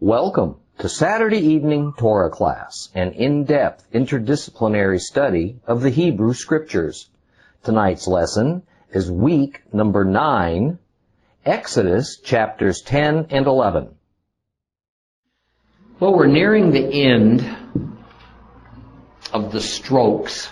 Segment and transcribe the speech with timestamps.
[0.00, 7.10] Welcome to Saturday Evening Torah Class, an in-depth interdisciplinary study of the Hebrew Scriptures.
[7.64, 10.78] Tonight's lesson is week number 9,
[11.44, 13.88] Exodus chapters 10 and 11.
[15.98, 17.44] Well, we're nearing the end
[19.32, 20.48] of the strokes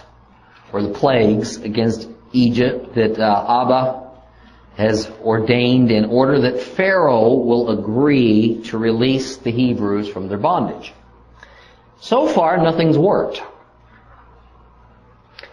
[0.73, 4.06] or the plagues against Egypt that uh, Abba
[4.77, 10.93] has ordained in order that Pharaoh will agree to release the Hebrews from their bondage.
[12.01, 13.43] So far, nothing's worked.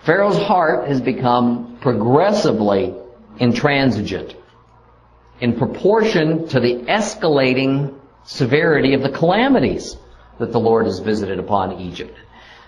[0.02, 2.94] Pharaoh's heart has become progressively
[3.40, 4.36] intransigent
[5.40, 9.96] in proportion to the escalating severity of the calamities
[10.40, 12.18] that the Lord has visited upon Egypt.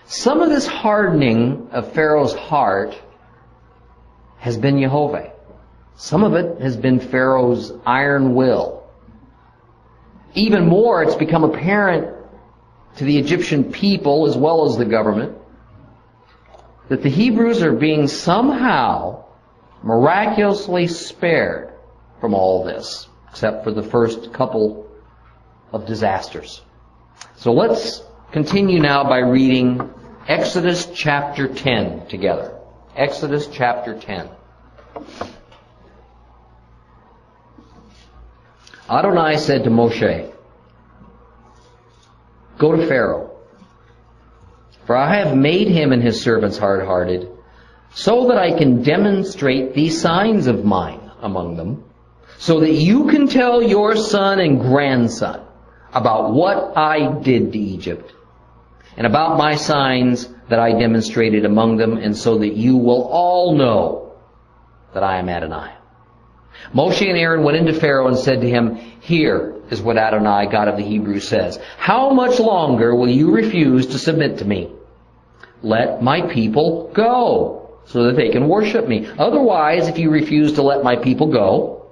[0.06, 2.96] Some of this hardening of Pharaoh's heart
[4.38, 5.32] has been Jehovah.
[5.96, 8.84] Some of it has been Pharaoh's iron will.
[10.34, 12.14] Even more, it's become apparent
[12.96, 15.36] to the Egyptian people as well as the government
[16.88, 19.24] that the Hebrews are being somehow
[19.82, 21.72] miraculously spared
[22.20, 24.88] from all this, except for the first couple
[25.72, 26.62] of disasters.
[27.36, 28.02] So let's
[28.32, 29.90] continue now by reading
[30.28, 32.58] Exodus chapter 10 together.
[32.94, 34.28] Exodus chapter 10.
[38.88, 40.32] Adonai said to Moshe,
[42.58, 43.36] Go to Pharaoh,
[44.86, 47.28] for I have made him and his servants hard-hearted,
[47.92, 51.84] so that I can demonstrate these signs of mine among them,
[52.38, 55.44] so that you can tell your son and grandson
[55.92, 58.12] about what I did to Egypt,
[58.96, 63.56] and about my signs that I demonstrated among them, and so that you will all
[63.56, 64.14] know
[64.94, 65.75] that I am Adonai.
[66.74, 70.68] Moshe and Aaron went into Pharaoh and said to him, Here is what Adonai, God
[70.68, 71.58] of the Hebrews, says.
[71.78, 74.72] How much longer will you refuse to submit to me?
[75.62, 79.08] Let my people go, so that they can worship me.
[79.18, 81.86] Otherwise, if you refuse to let my people go,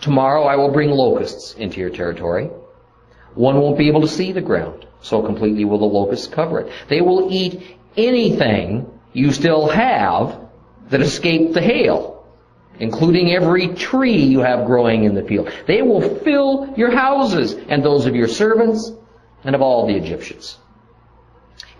[0.00, 2.50] tomorrow I will bring locusts into your territory.
[3.34, 6.72] One won't be able to see the ground, so completely will the locusts cover it.
[6.88, 10.38] They will eat anything you still have
[10.90, 12.13] that escaped the hail
[12.78, 15.50] including every tree you have growing in the field.
[15.66, 18.92] They will fill your houses and those of your servants
[19.44, 20.58] and of all the Egyptians.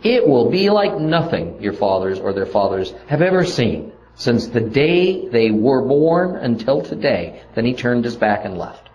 [0.02, 4.60] It will be like nothing your fathers or their fathers have ever seen since the
[4.60, 7.42] day they were born until today.
[7.54, 8.90] Then he turned his back and left.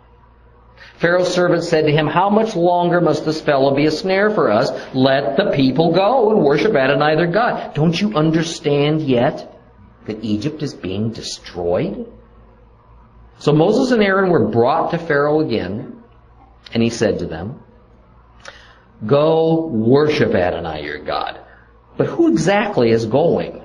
[0.97, 4.51] Pharaoh's servant said to him, How much longer must this fellow be a snare for
[4.51, 4.69] us?
[4.93, 7.73] Let the people go and worship Adonai their God.
[7.73, 9.58] Don't you understand yet?
[10.09, 12.11] That Egypt is being destroyed?
[13.39, 16.03] So Moses and Aaron were brought to Pharaoh again,
[16.73, 17.63] and he said to them,
[19.05, 21.39] Go worship Adonai your God.
[21.95, 23.63] But who exactly is going?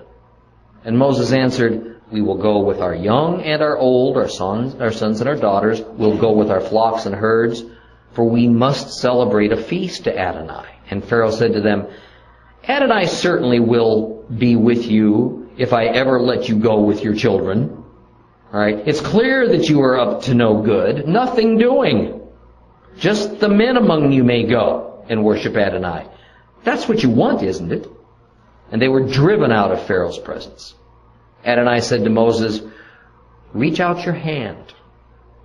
[0.84, 4.92] And Moses answered, We will go with our young and our old, our sons, our
[4.92, 5.80] sons and our daughters.
[5.80, 7.64] We'll go with our flocks and herds,
[8.12, 10.68] for we must celebrate a feast to Adonai.
[10.88, 11.88] And Pharaoh said to them,
[12.68, 17.84] Adonai certainly will be with you if I ever let you go with your children.
[18.52, 18.86] Alright?
[18.86, 21.08] It's clear that you are up to no good.
[21.08, 22.22] Nothing doing.
[22.98, 26.06] Just the men among you may go and worship Adonai.
[26.62, 27.88] That's what you want, isn't it?
[28.70, 30.74] And they were driven out of Pharaoh's presence.
[31.44, 32.60] Adonai said to Moses,
[33.52, 34.72] Reach out your hand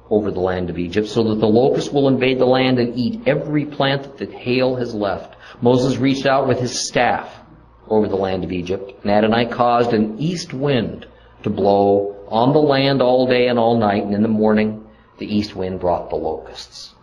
[0.10, 3.22] over the land of Egypt so that the locusts will invade the land and eat
[3.28, 5.36] every plant that hail has left.
[5.62, 7.39] Moses reached out with his staff
[7.90, 8.92] over the land of Egypt.
[9.04, 11.08] And Adonai caused an east wind
[11.44, 14.86] to blow on the land all day and all night, and in the morning
[15.18, 16.94] the east wind brought the locusts.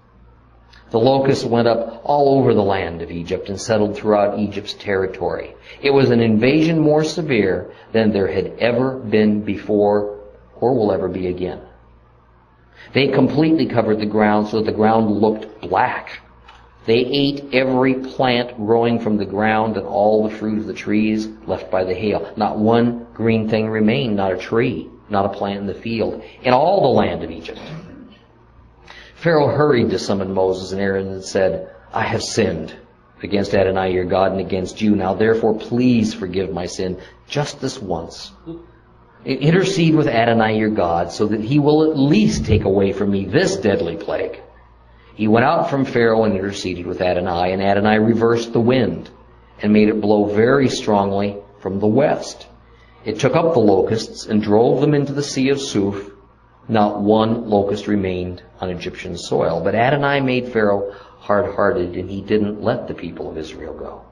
[0.91, 5.55] The locusts went up all over the land of Egypt and settled throughout Egypt's territory.
[5.83, 10.21] It was an invasion more severe than there had ever been before
[10.61, 11.61] or will ever be again.
[12.95, 16.21] They completely covered the ground so that the ground looked black
[16.87, 21.29] they ate every plant growing from the ground and all the fruit of the trees
[21.47, 22.33] left by the hail.
[22.37, 26.53] Not one green thing remained, not a tree, not a plant in the field, in
[26.53, 27.61] all the land of Egypt.
[29.17, 32.77] Pharaoh hurried to summon Moses and Aaron and said, I have sinned
[33.23, 34.95] against Adonai your God and against you.
[34.95, 38.31] Now therefore please forgive my sin just this once.
[39.25, 43.25] Intercede with Adonai your God so that he will at least take away from me
[43.25, 44.41] this deadly plague.
[45.17, 49.09] He went out from Pharaoh and interceded with Adonai, and Adonai reversed the wind
[49.63, 52.47] and made it blow very strongly from the west.
[53.03, 56.11] It took up the locusts and drove them into the sea of Suf.
[56.69, 59.63] Not one locust remained on Egyptian soil.
[59.65, 64.03] But Adonai made Pharaoh hard-hearted and he didn't let the people of Israel go.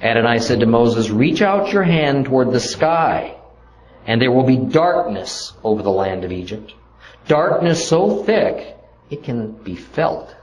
[0.00, 3.36] Adonai said to Moses, reach out your hand toward the sky
[4.06, 6.72] and there will be darkness over the land of Egypt.
[7.26, 8.77] Darkness so thick
[9.10, 10.34] it can be felt.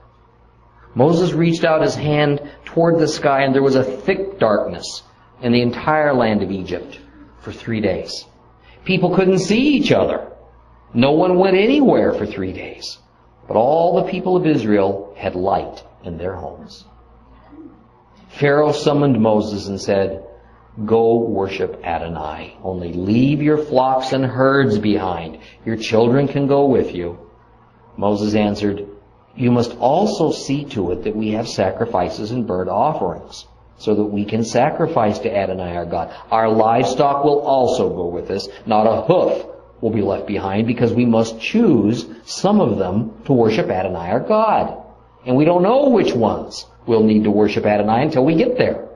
[0.96, 5.04] Moses reached out his hand toward the sky and there was a thick darkness
[5.42, 7.00] in the entire land of Egypt
[7.42, 8.26] for three days.
[8.86, 10.32] People couldn't see each other.
[10.94, 13.00] No one went anywhere for three days.
[13.48, 16.86] But all the people of Israel had light in their homes.
[18.30, 20.24] Pharaoh summoned Moses and said,
[20.86, 22.58] Go worship Adonai.
[22.64, 25.40] Only leave your flocks and herds behind.
[25.66, 27.25] Your children can go with you.
[27.98, 28.88] Moses answered,
[29.36, 33.46] You must also see to it that we have sacrifices and burnt offerings,
[33.78, 36.14] so that we can sacrifice to Adonai our God.
[36.32, 38.48] Our livestock will also go with us.
[38.66, 39.46] Not a hoof
[39.82, 44.20] will be left behind because we must choose some of them to worship Adonai our
[44.20, 44.82] God.
[45.26, 48.88] And we don't know which ones we'll need to worship Adonai until we get there.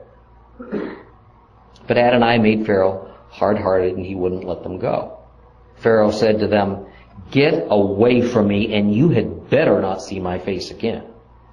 [1.86, 5.18] But Adonai made Pharaoh hard-hearted and he wouldn't let them go.
[5.76, 6.86] Pharaoh said to them,
[7.30, 11.04] Get away from me and you had better not see my face again.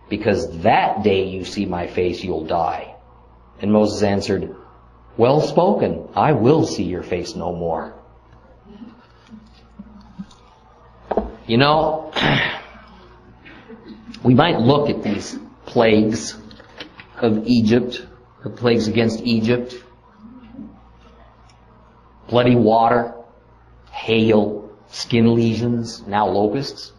[0.09, 2.95] Because that day you see my face, you'll die.
[3.61, 4.55] And Moses answered,
[5.17, 6.07] Well spoken.
[6.15, 7.93] I will see your face no more.
[11.45, 12.11] You know,
[14.23, 16.37] we might look at these plagues
[17.17, 18.05] of Egypt,
[18.43, 19.75] the plagues against Egypt,
[22.27, 23.13] bloody water,
[23.91, 26.93] hail, skin lesions, now locusts,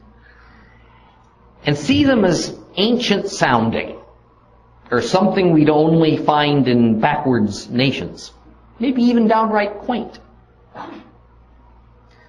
[1.65, 3.99] and see them as ancient sounding,
[4.91, 8.33] or something we'd only find in backwards nations,
[8.79, 10.19] maybe even downright quaint.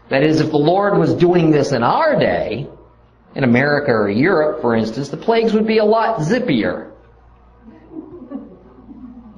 [0.09, 2.67] That is, if the Lord was doing this in our day,
[3.35, 6.91] in America or Europe, for instance, the plagues would be a lot zippier.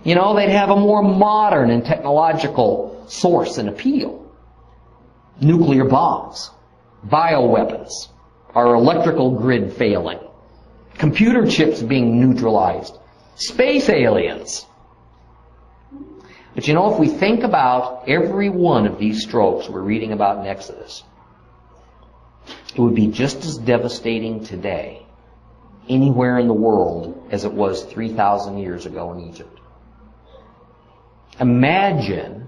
[0.04, 4.21] You know, they'd have a more modern and technological source and appeal.
[5.42, 6.52] Nuclear bombs,
[7.06, 7.90] bioweapons,
[8.54, 10.20] our electrical grid failing,
[10.96, 12.96] computer chips being neutralized,
[13.36, 14.66] space aliens.
[16.54, 20.40] But you know, if we think about every one of these strokes we're reading about
[20.40, 21.04] in Exodus,
[22.76, 25.06] it would be just as devastating today
[25.90, 29.60] anywhere in the world as it was 3,000 years ago in Egypt.
[31.40, 32.48] Imagine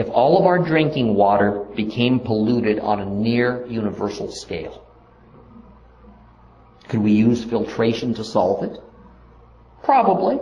[0.00, 4.82] if all of our drinking water became polluted on a near universal scale.
[6.88, 8.78] Could we use filtration to solve it?
[9.82, 10.38] Probably.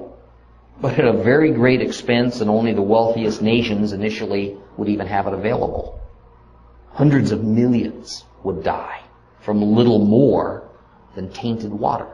[0.81, 5.26] But at a very great expense and only the wealthiest nations initially would even have
[5.26, 6.00] it available.
[6.93, 9.00] Hundreds of millions would die
[9.40, 10.70] from little more
[11.16, 12.06] than tainted water.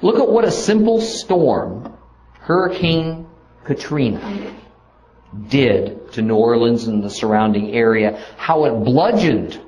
[0.00, 1.92] Look at what a simple storm,
[2.40, 3.26] Hurricane
[3.64, 4.54] Katrina,
[5.48, 9.60] did to New Orleans and the surrounding area, how it bludgeoned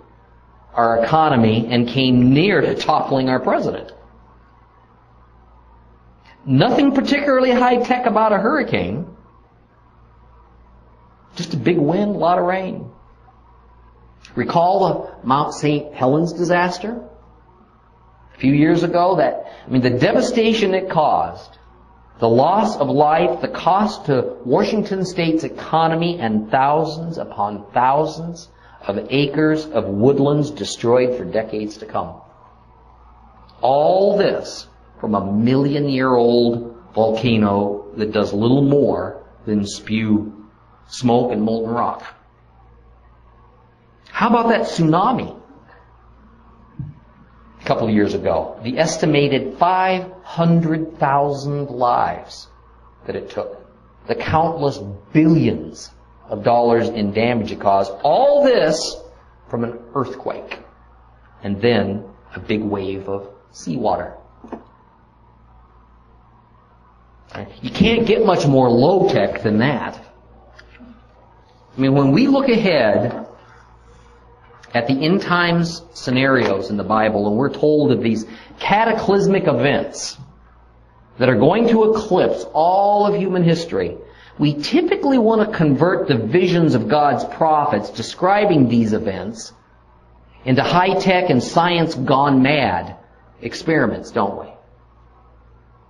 [0.74, 3.92] our economy and came near to toppling our president.
[6.44, 9.06] Nothing particularly high tech about a hurricane.
[11.36, 12.90] Just a big wind, a lot of rain.
[14.34, 15.94] Recall the Mount St.
[15.94, 17.08] Helens disaster?
[18.34, 21.56] A few years ago that, I mean, the devastation it caused,
[22.20, 28.48] the loss of life, the cost to Washington State's economy, and thousands upon thousands
[28.86, 32.20] of acres of woodlands destroyed for decades to come.
[33.60, 34.68] All this
[35.00, 40.48] from a million year old volcano that does little more than spew
[40.86, 42.04] smoke and molten rock.
[44.08, 45.40] How about that tsunami?
[47.64, 52.46] A couple of years ago, the estimated 500,000 lives
[53.06, 53.66] that it took,
[54.06, 54.76] the countless
[55.14, 55.90] billions
[56.28, 58.94] of dollars in damage it caused, all this
[59.48, 60.58] from an earthquake,
[61.42, 62.04] and then
[62.34, 64.12] a big wave of seawater.
[67.62, 69.98] You can't get much more low tech than that.
[71.74, 73.23] I mean, when we look ahead
[74.74, 78.26] at the end times scenarios in the Bible and we're told of these
[78.58, 80.18] cataclysmic events
[81.18, 83.96] that are going to eclipse all of human history,
[84.36, 89.52] we typically want to convert the visions of God's prophets describing these events
[90.44, 92.96] into high-tech and science gone mad
[93.40, 94.52] experiments, don't we?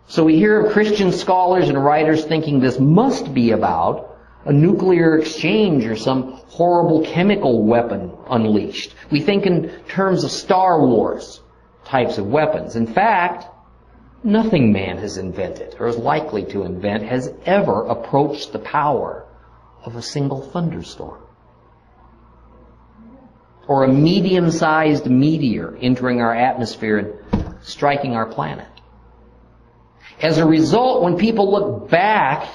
[0.08, 4.13] So we hear of Christian scholars and writers thinking this must be about
[4.44, 8.94] a nuclear exchange or some horrible chemical weapon unleashed.
[9.10, 11.40] We think in terms of Star Wars,
[11.84, 12.76] types of weapons.
[12.76, 13.46] In fact,
[14.22, 19.26] nothing man has invented or is likely to invent has ever approached the power
[19.84, 21.22] of a single thunderstorm.
[23.66, 28.68] Or a medium-sized meteor entering our atmosphere and striking our planet.
[30.20, 32.46] As a result, when people look back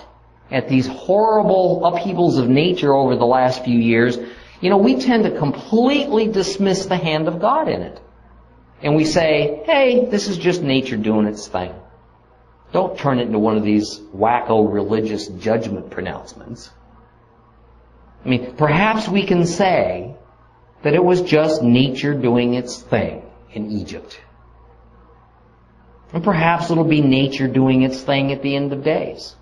[0.52, 4.18] at these horrible upheavals of nature over the last few years,
[4.62, 8.00] you know, we tend to completely dismiss the hand of God in it.
[8.82, 11.74] And we say, hey, this is just nature doing its thing.
[12.72, 16.70] Don't turn it into one of these wacko religious judgment pronouncements.
[18.24, 20.16] I mean, perhaps we can say
[20.84, 24.20] that it was just nature doing its thing in Egypt.
[26.14, 29.36] And perhaps it'll be nature doing its thing at the end of days.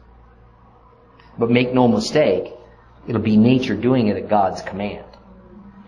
[1.38, 2.53] But make no mistake,
[3.08, 5.06] it'll be nature doing it at God's command.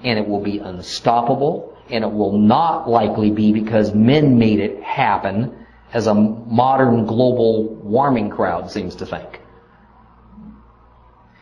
[0.04, 4.82] And it will be unstoppable, and it will not likely be because men made it
[4.82, 9.42] happen, as a modern global warming crowd seems to think.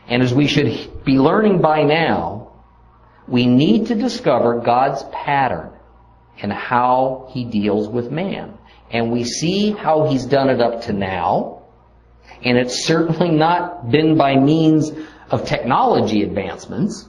[0.08, 2.52] And as we should be learning by now,
[3.26, 5.70] we need to discover God's pattern
[6.40, 8.56] and how He deals with man.
[8.90, 11.57] And we see how He's done it up to now,
[12.42, 14.92] and it's certainly not been by means
[15.30, 17.08] of technology advancements.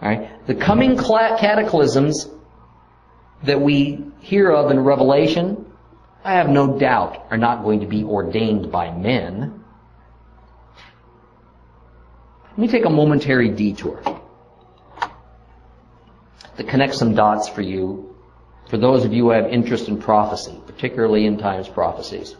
[0.00, 2.28] The coming cataclysms
[3.44, 5.66] that we hear of in Revelation,
[6.22, 9.64] I have no doubt, are not going to be ordained by men.
[12.50, 14.02] Let me take a momentary detour
[16.56, 18.14] to connect some dots for you,
[18.68, 22.36] for those of you who have interest in prophecy, particularly in times prophecies.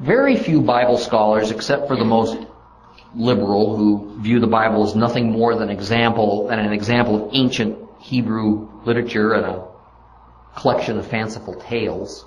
[0.00, 2.36] Very few Bible scholars, except for the most
[3.14, 7.78] liberal, who view the Bible as nothing more than example than an example of ancient
[8.00, 9.64] Hebrew literature and a
[10.56, 12.24] collection of fanciful tales,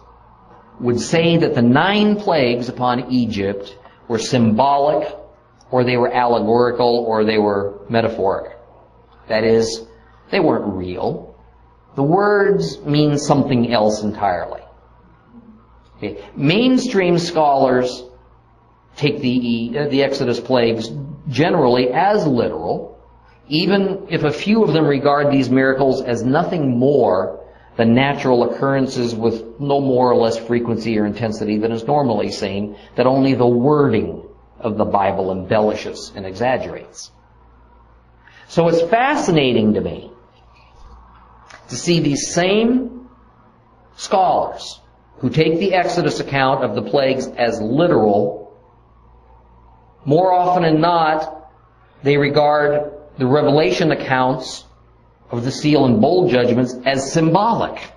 [0.80, 5.16] would say that the nine plagues upon Egypt were symbolic
[5.72, 8.58] or they were allegorical, or they were metaphoric.
[9.28, 9.82] That is,
[10.32, 11.36] they weren't real.
[11.96, 14.62] The words mean something else entirely.
[15.98, 16.24] Okay.
[16.36, 18.04] Mainstream scholars
[18.96, 20.90] take the, uh, the Exodus plagues
[21.30, 23.00] generally as literal,
[23.48, 27.42] even if a few of them regard these miracles as nothing more
[27.78, 32.78] than natural occurrences with no more or less frequency or intensity than is normally seen,
[32.96, 34.24] that only the wording
[34.60, 37.12] of the Bible embellishes and exaggerates.
[38.48, 40.12] So it's fascinating to me
[41.70, 43.10] to see these same
[43.98, 44.80] scholars
[45.26, 48.56] who take the Exodus account of the plagues as literal,
[50.06, 51.50] more often than not,
[52.04, 54.66] they regard the Revelation accounts
[55.32, 57.90] of the seal and bowl judgments as symbolic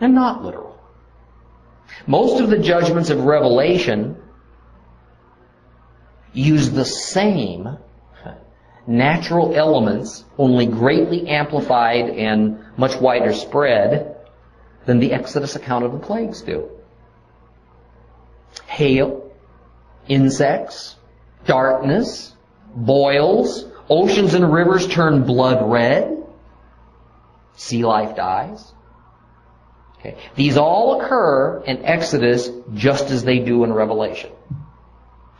[0.00, 0.80] and not literal.
[2.06, 4.16] Most of the judgments of Revelation
[6.32, 7.76] use the same
[8.86, 14.14] natural elements, only greatly amplified and much wider spread
[14.88, 16.66] than the Exodus account of the plagues do.
[18.64, 19.30] Hail,
[20.08, 20.96] insects,
[21.44, 22.34] darkness,
[22.74, 26.16] boils, oceans and rivers turn blood red,
[27.54, 28.72] sea life dies.
[29.98, 30.16] Okay.
[30.36, 34.30] These all occur in Exodus just as they do in Revelation.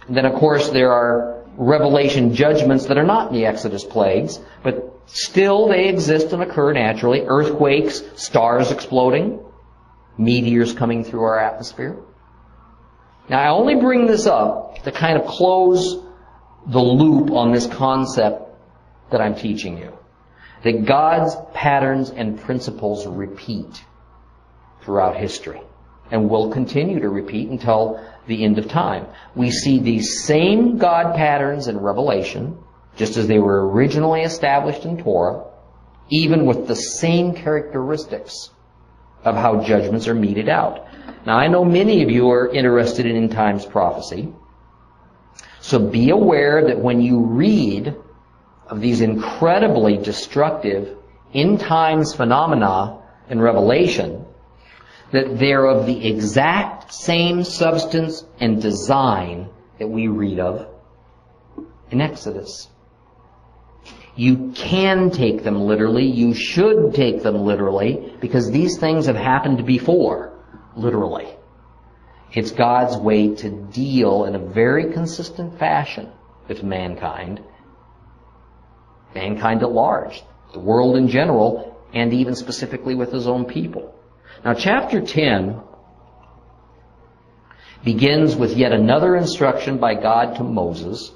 [0.09, 4.39] And then, of course, there are revelation judgments that are not in the Exodus plagues,
[4.63, 7.25] but still they exist and occur naturally.
[7.27, 9.41] Earthquakes, stars exploding,
[10.17, 11.97] meteors coming through our atmosphere.
[13.29, 16.03] Now, I only bring this up to kind of close
[16.69, 18.43] the loop on this concept
[19.11, 19.93] that I'm teaching you.
[20.63, 23.85] That God's patterns and principles repeat
[24.83, 25.61] throughout history
[26.11, 29.07] and will continue to repeat until the end of time.
[29.35, 32.59] We see these same God patterns in Revelation,
[32.97, 35.45] just as they were originally established in Torah,
[36.11, 38.51] even with the same characteristics
[39.25, 40.87] of how judgments are meted out.
[41.27, 44.33] Now, I know many of you are interested in end times prophecy.
[45.61, 47.97] So be aware that when you read
[48.69, 50.97] of these incredibly destructive
[51.35, 54.25] end times phenomena in Revelation,
[55.13, 59.49] that they're of the exact same substance and design
[59.79, 60.69] that we read of
[61.91, 62.69] in Exodus.
[64.17, 66.05] You can take them literally.
[66.05, 70.33] You should take them literally because these things have happened before,
[70.77, 71.29] literally.
[72.33, 76.11] It's God's way to deal in a very consistent fashion
[76.49, 77.41] with mankind,
[79.15, 80.23] mankind at large,
[80.53, 83.95] the world in general, and even specifically with his own people.
[84.45, 85.61] Now, chapter 10
[87.85, 91.11] begins with yet another instruction by God to Moses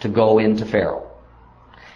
[0.00, 1.08] to go into Pharaoh.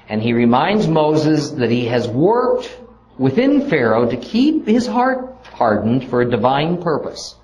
[0.08, 2.78] And he reminds Moses that he has worked
[3.18, 7.34] within Pharaoh to keep his heart hardened for a divine purpose.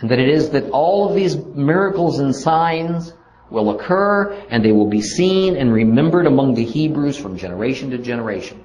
[0.00, 3.12] And that it is that all of these miracles and signs
[3.50, 7.98] will occur and they will be seen and remembered among the Hebrews from generation to
[7.98, 8.64] generation.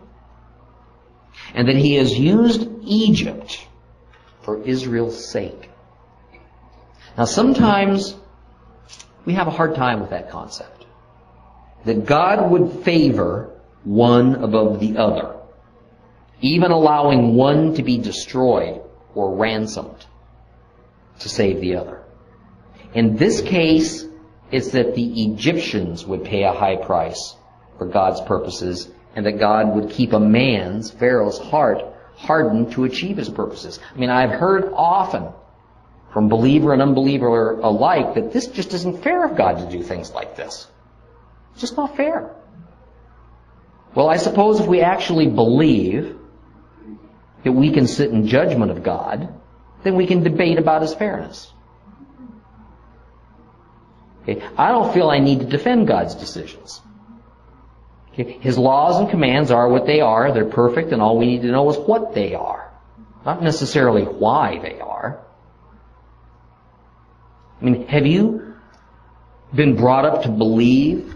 [1.53, 3.67] And that he has used Egypt
[4.41, 5.69] for Israel's sake.
[7.17, 8.15] Now sometimes
[9.25, 10.85] we have a hard time with that concept.
[11.85, 15.35] That God would favor one above the other,
[16.41, 18.81] even allowing one to be destroyed
[19.15, 20.05] or ransomed
[21.19, 22.03] to save the other.
[22.93, 24.05] In this case,
[24.51, 27.35] it's that the Egyptians would pay a high price
[27.77, 31.83] for God's purposes and that God would keep a man's, Pharaoh's heart
[32.15, 33.79] hardened to achieve his purposes.
[33.93, 35.29] I mean, I've heard often
[36.13, 40.11] from believer and unbeliever alike that this just isn't fair of God to do things
[40.11, 40.67] like this.
[41.53, 42.35] It's just not fair.
[43.95, 46.17] Well, I suppose if we actually believe
[47.43, 49.33] that we can sit in judgment of God,
[49.83, 51.51] then we can debate about his fairness.
[54.23, 54.41] Okay?
[54.57, 56.81] I don't feel I need to defend God's decisions.
[58.13, 58.37] Okay?
[58.39, 60.31] His laws and commands are what they are.
[60.31, 62.71] They're perfect, and all we need to know is what they are.
[63.25, 65.23] Not necessarily why they are.
[67.61, 68.55] I mean, have you
[69.53, 71.15] been brought up to believe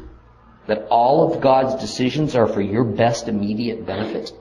[0.68, 4.32] that all of God's decisions are for your best immediate benefit?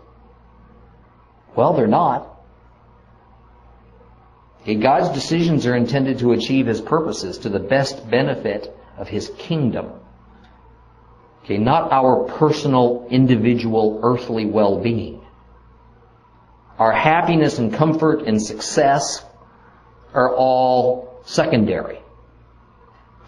[1.57, 2.31] Well, they're not.
[4.63, 9.31] Okay, God's decisions are intended to achieve His purposes to the best benefit of His
[9.39, 9.93] kingdom.
[11.45, 15.21] Okay, not our personal, individual, earthly well-being.
[16.79, 19.23] Our happiness and comfort and success
[20.15, 21.99] are all secondary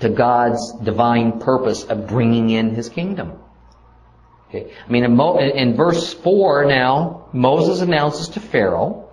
[0.00, 3.38] to God's divine purpose of bringing in His kingdom.
[4.48, 4.72] Okay.
[4.86, 9.10] I mean, in, Mo- in verse 4 now, Moses announces to Pharaoh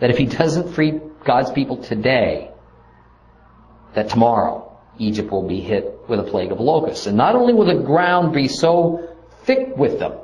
[0.00, 2.50] that if he doesn't free God's people today,
[3.94, 4.65] that tomorrow
[4.98, 7.06] Egypt will be hit with a plague of locusts.
[7.06, 9.08] And not only will the ground be so
[9.44, 10.14] thick with them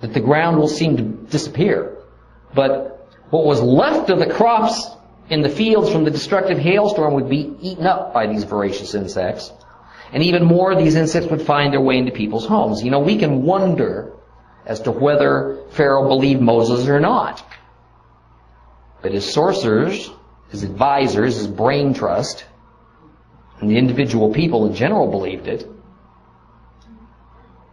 [0.00, 1.96] that the ground will seem to disappear,
[2.54, 4.90] but what was left of the crops
[5.28, 9.52] in the fields from the destructive hailstorm would be eaten up by these voracious insects.
[10.12, 12.82] And even more, these insects would find their way into people's homes.
[12.82, 14.14] You know, we can wonder
[14.64, 17.44] as to whether Pharaoh believed Moses or not.
[19.02, 20.10] But his sorcerers,
[20.50, 22.44] his advisors, his brain trust,
[23.60, 25.68] and the individual people in general believed it.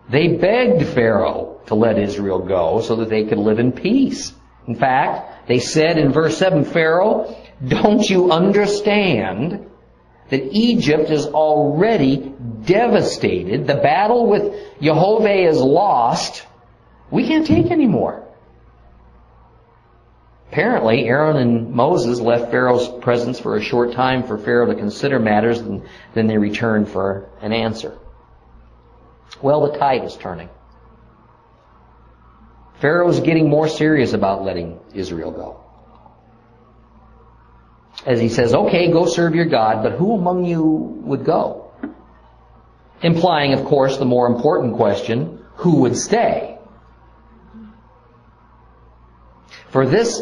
[0.09, 4.33] They begged Pharaoh to let Israel go so that they could live in peace.
[4.67, 9.69] In fact, they said in verse 7, Pharaoh, don't you understand
[10.29, 12.33] that Egypt is already
[12.65, 13.67] devastated?
[13.67, 16.45] The battle with Jehovah is lost.
[17.11, 18.24] We can't take any more.
[20.55, 25.19] Apparently, Aaron and Moses left Pharaoh's presence for a short time for Pharaoh to consider
[25.19, 27.97] matters, and then they returned for an answer.
[29.41, 30.47] Well, the tide is turning.
[32.79, 35.59] Pharaoh is getting more serious about letting Israel go.
[38.05, 41.69] As he says, okay, go serve your God, but who among you would go?
[43.01, 46.57] Implying, of course, the more important question, who would stay?
[49.67, 50.21] For this,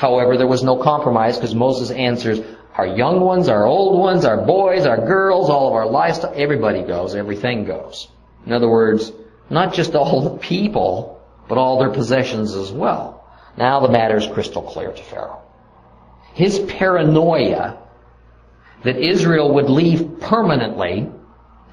[0.00, 2.40] however, there was no compromise because Moses answers,
[2.74, 6.82] our young ones, our old ones, our boys, our girls, all of our livestock, everybody
[6.82, 8.08] goes, everything goes.
[8.46, 9.12] In other words,
[9.50, 13.28] not just all the people, but all their possessions as well.
[13.58, 15.42] Now the matter is crystal clear to Pharaoh.
[16.32, 17.76] His paranoia
[18.84, 21.10] that Israel would leave permanently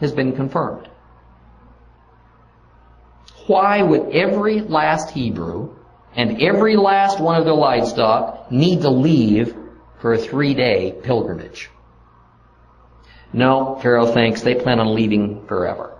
[0.02, 0.90] has been confirmed.
[3.46, 5.77] Why would every last Hebrew
[6.18, 9.56] and every last one of their livestock need to leave
[10.00, 11.70] for a three-day pilgrimage?
[13.32, 15.96] No, Pharaoh thinks they plan on leaving forever.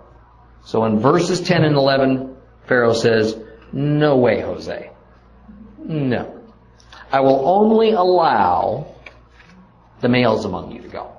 [0.64, 3.38] So in verses 10 and 11, Pharaoh says,
[3.72, 4.90] no way, Jose.
[5.78, 6.42] No.
[7.12, 8.94] I will only allow
[10.00, 11.12] the males among you to go.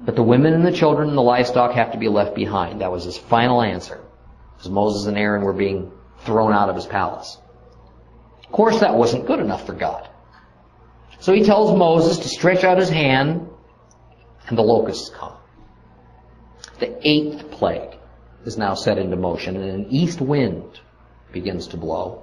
[0.00, 2.82] But the women and the children and the livestock have to be left behind.
[2.82, 4.00] That was his final answer.
[4.60, 5.90] As Moses and Aaron were being
[6.24, 7.38] thrown out of his palace.
[8.44, 10.08] Of course, that wasn't good enough for God.
[11.20, 13.48] So he tells Moses to stretch out his hand,
[14.46, 15.34] and the locusts come.
[16.78, 17.96] The eighth plague
[18.44, 20.80] is now set into motion, and an east wind
[21.32, 22.22] begins to blow.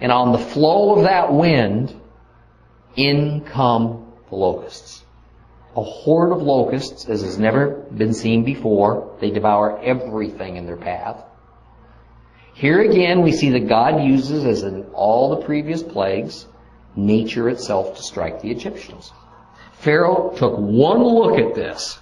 [0.00, 1.98] And on the flow of that wind,
[2.96, 5.04] in come the locusts.
[5.76, 9.16] A horde of locusts, as has never been seen before.
[9.20, 11.16] They devour everything in their path.
[12.60, 16.44] Here again, we see that God uses, as in all the previous plagues,
[16.94, 19.12] nature itself to strike the Egyptians.
[19.72, 21.98] Pharaoh took one look at this,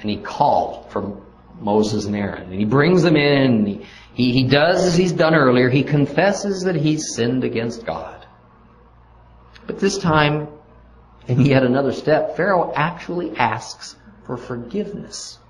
[0.00, 1.20] and he called for
[1.58, 2.44] Moses and Aaron.
[2.44, 5.68] And he brings them in, he, he, he does as he's done earlier.
[5.68, 8.24] He confesses that he's sinned against God.
[9.66, 10.46] But this time,
[11.26, 15.40] in yet another step, Pharaoh actually asks for forgiveness.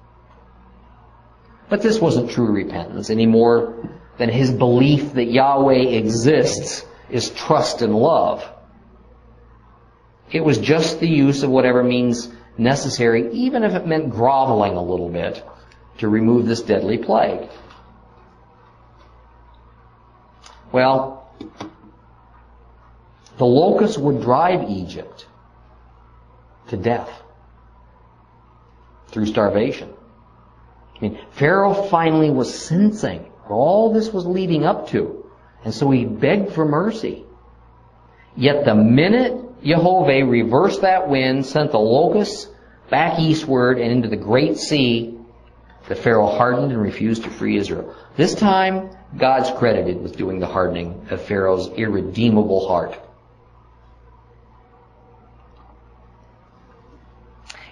[1.68, 7.80] But this wasn't true repentance any more than his belief that Yahweh exists is trust
[7.80, 8.46] and love.
[10.30, 12.28] It was just the use of whatever means
[12.58, 15.42] necessary, even if it meant groveling a little bit,
[15.98, 17.48] to remove this deadly plague.
[20.70, 21.26] Well,
[23.38, 25.26] the locusts would drive Egypt
[26.68, 27.10] to death
[29.08, 29.88] through starvation.
[30.94, 35.24] I mean, Pharaoh finally was sensing all this was leading up to,
[35.64, 37.24] and so he begged for mercy.
[38.36, 42.48] Yet the minute Jehovah reversed that wind, sent the locusts
[42.88, 45.18] back eastward and into the great sea,
[45.88, 47.94] the Pharaoh hardened and refused to free Israel.
[48.16, 52.98] This time, God's credited with doing the hardening of Pharaoh's irredeemable heart.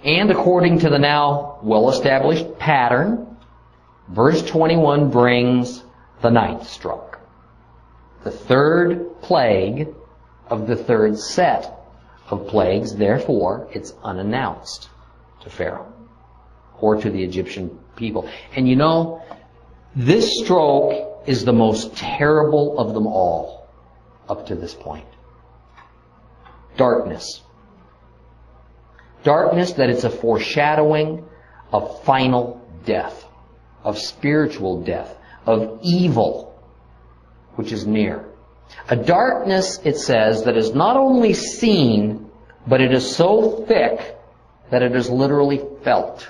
[0.03, 3.37] And according to the now well-established pattern,
[4.09, 5.83] verse 21 brings
[6.21, 7.19] the ninth stroke.
[8.23, 9.87] The third plague
[10.47, 11.73] of the third set
[12.29, 14.89] of plagues, therefore, it's unannounced
[15.41, 15.91] to Pharaoh
[16.81, 18.29] or to the Egyptian people.
[18.55, 19.21] And you know,
[19.95, 23.67] this stroke is the most terrible of them all
[24.27, 25.05] up to this point.
[26.77, 27.41] Darkness.
[29.23, 31.25] Darkness that it's a foreshadowing
[31.73, 33.25] of final death,
[33.83, 35.15] of spiritual death,
[35.45, 36.59] of evil,
[37.55, 38.25] which is near.
[38.89, 42.29] A darkness, it says, that is not only seen,
[42.67, 44.17] but it is so thick
[44.69, 46.27] that it is literally felt.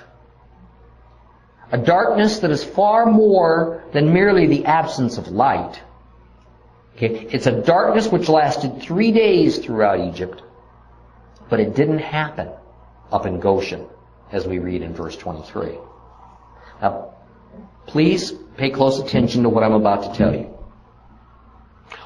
[1.72, 5.80] A darkness that is far more than merely the absence of light.
[6.96, 7.28] Okay?
[7.30, 10.42] It's a darkness which lasted three days throughout Egypt,
[11.48, 12.48] but it didn't happen
[13.12, 13.86] up in Goshen,
[14.32, 15.78] as we read in verse 23.
[16.80, 17.14] Now,
[17.86, 20.56] please pay close attention to what I'm about to tell you.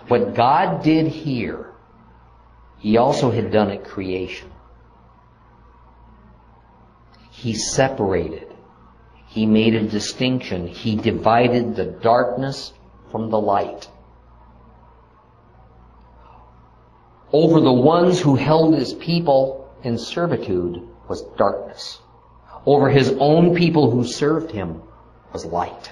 [0.08, 1.72] What God did here,
[2.78, 4.50] He also had done at creation.
[7.30, 8.54] He separated.
[9.26, 10.68] He made a distinction.
[10.68, 12.72] He divided the darkness
[13.10, 13.88] from the light.
[17.32, 21.98] Over the ones who held His people in servitude was darkness.
[22.64, 24.82] Over His own people who served Him
[25.34, 25.90] was light.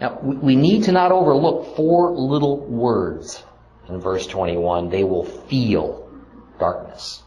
[0.00, 3.44] Now, we need to not overlook four little words
[3.88, 4.88] in verse 21.
[4.88, 6.10] They will feel
[6.58, 7.22] darkness.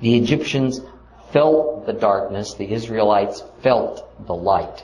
[0.00, 0.80] The Egyptians
[1.32, 2.54] felt the darkness.
[2.54, 4.82] The Israelites felt the light.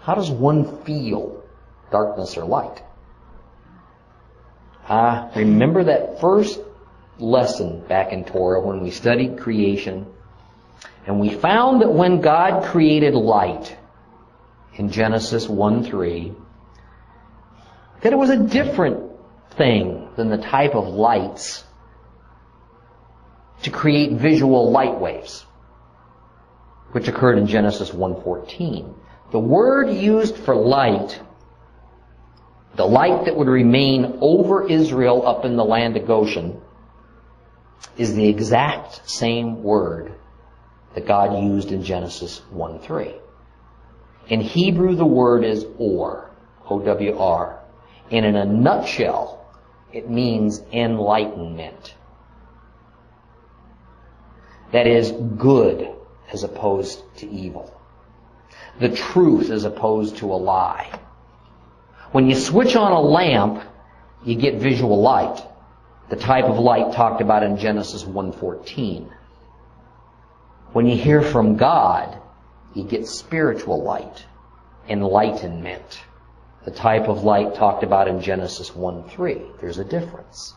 [0.00, 1.44] How does one feel
[1.92, 2.82] darkness or light?
[4.88, 6.60] Ah, remember that first
[7.18, 10.06] lesson back in Torah when we studied creation
[11.06, 13.76] and we found that when God created light
[14.74, 16.32] in Genesis 1 3,
[18.00, 19.10] that it was a different
[19.50, 21.64] thing than the type of lights
[23.62, 25.44] to create visual light waves,
[26.92, 28.94] which occurred in Genesis 1.14.
[29.30, 31.20] The word used for light,
[32.76, 36.60] the light that would remain over Israel up in the land of Goshen,
[37.96, 40.14] is the exact same word
[40.94, 43.14] that God used in Genesis 1 3.
[44.28, 46.30] In Hebrew, the word is or,
[46.68, 47.60] O-W-R.
[48.10, 49.46] And in a nutshell,
[49.92, 51.94] it means enlightenment.
[54.72, 55.88] That is good
[56.32, 57.80] as opposed to evil.
[58.80, 60.98] The truth as opposed to a lie.
[62.12, 63.62] When you switch on a lamp,
[64.24, 65.42] you get visual light.
[66.10, 69.08] The type of light talked about in Genesis 1:14.
[70.74, 72.20] When you hear from God,
[72.74, 74.26] you get spiritual light,
[74.88, 76.02] enlightenment.
[76.64, 79.40] The type of light talked about in Genesis 1 3.
[79.60, 80.52] There's a difference.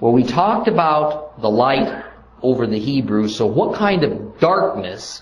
[0.00, 2.04] Well, we talked about the light
[2.40, 5.20] over the Hebrews, so what kind of darkness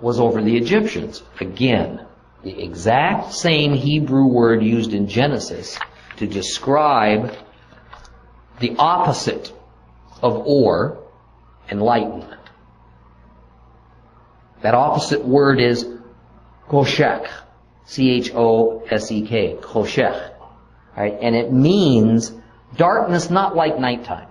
[0.00, 1.22] was over the Egyptians?
[1.40, 2.04] Again,
[2.42, 5.78] The exact same Hebrew word used in Genesis
[6.16, 7.36] to describe
[8.58, 9.52] the opposite
[10.20, 11.01] of or,
[11.70, 12.40] enlightenment.
[14.62, 15.86] That opposite word is
[16.68, 17.28] choshech.
[17.84, 19.56] C-H-O-S-E-K.
[19.60, 20.34] Choshech.
[20.96, 21.18] Right?
[21.20, 22.32] And it means
[22.76, 24.28] darkness not like nighttime,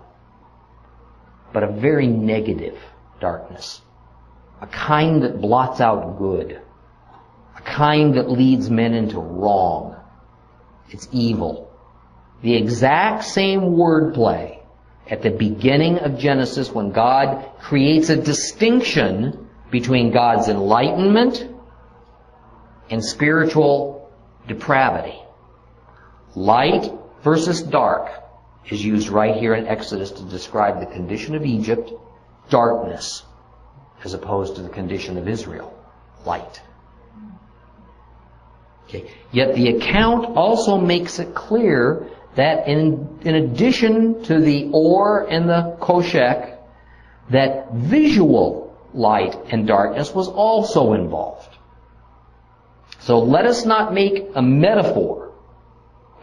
[1.53, 2.77] but a very negative
[3.19, 3.81] darkness.
[4.61, 6.61] A kind that blots out good.
[7.57, 9.95] A kind that leads men into wrong.
[10.89, 11.71] It's evil.
[12.41, 14.60] The exact same wordplay
[15.09, 21.47] at the beginning of Genesis when God creates a distinction between God's enlightenment
[22.89, 24.09] and spiritual
[24.47, 25.17] depravity.
[26.35, 26.91] Light
[27.23, 28.09] versus dark
[28.69, 31.91] is used right here in Exodus to describe the condition of Egypt,
[32.49, 33.23] darkness,
[34.03, 35.73] as opposed to the condition of Israel,
[36.25, 36.61] light.
[38.87, 39.09] Okay.
[39.31, 45.49] Yet the account also makes it clear that in, in addition to the or and
[45.49, 46.57] the choshech,
[47.29, 51.57] that visual light and darkness was also involved.
[52.99, 55.31] So let us not make a metaphor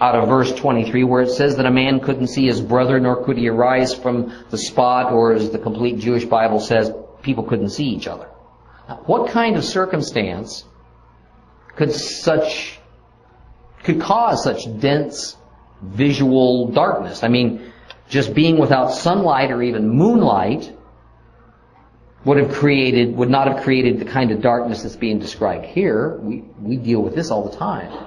[0.00, 3.24] out of verse 23 where it says that a man couldn't see his brother nor
[3.24, 6.92] could he arise from the spot or as the complete Jewish Bible says,
[7.22, 8.28] people couldn't see each other.
[8.88, 10.64] Now, what kind of circumstance
[11.74, 12.78] could such,
[13.82, 15.36] could cause such dense
[15.82, 17.22] visual darkness?
[17.22, 17.72] I mean,
[18.08, 20.72] just being without sunlight or even moonlight
[22.24, 26.18] would have created, would not have created the kind of darkness that's being described here.
[26.20, 28.06] We, we deal with this all the time.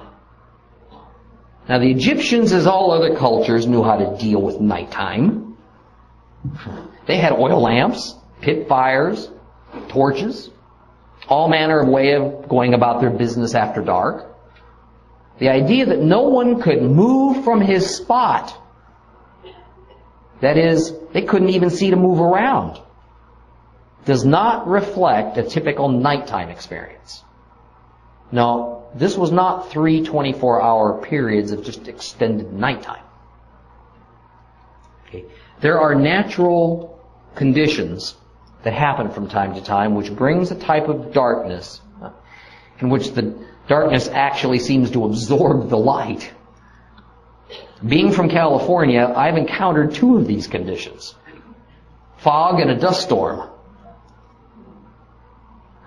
[1.68, 5.56] Now the Egyptians, as all other cultures, knew how to deal with nighttime.
[7.06, 9.30] They had oil lamps, pit fires,
[9.88, 10.50] torches,
[11.28, 14.31] all manner of way of going about their business after dark.
[15.42, 18.56] The idea that no one could move from his spot,
[20.40, 22.80] that is, they couldn't even see to move around,
[24.04, 27.24] does not reflect a typical nighttime experience.
[28.30, 33.02] No, this was not three 24 hour periods of just extended nighttime.
[35.08, 35.24] Okay.
[35.60, 37.00] There are natural
[37.34, 38.14] conditions
[38.62, 41.80] that happen from time to time which brings a type of darkness
[42.78, 43.34] in which the
[43.68, 46.32] darkness actually seems to absorb the light.
[47.86, 51.14] Being from California, I've encountered two of these conditions.
[52.18, 53.50] Fog and a dust storm.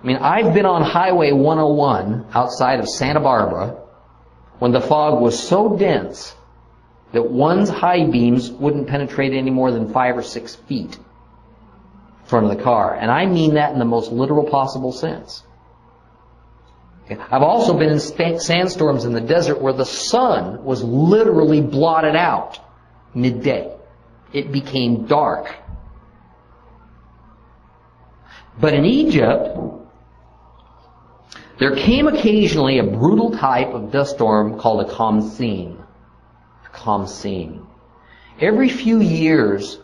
[0.02, 3.82] I mean, I've been on Highway 101 outside of Santa Barbara
[4.60, 6.36] when the fog was so dense
[7.14, 12.46] that one's high beams wouldn't penetrate any more than five or six feet in front
[12.46, 12.94] of the car.
[12.94, 15.44] And I mean that in the most literal possible sense.
[17.10, 22.60] I've also been in sandstorms in the desert where the sun was literally blotted out
[23.14, 23.76] midday.
[24.34, 25.56] It became dark.
[28.60, 29.58] But in Egypt,
[31.60, 35.78] there came occasionally a brutal type of dust storm called a khamsin.
[36.66, 37.66] A khamsin.
[38.40, 39.78] Every few years,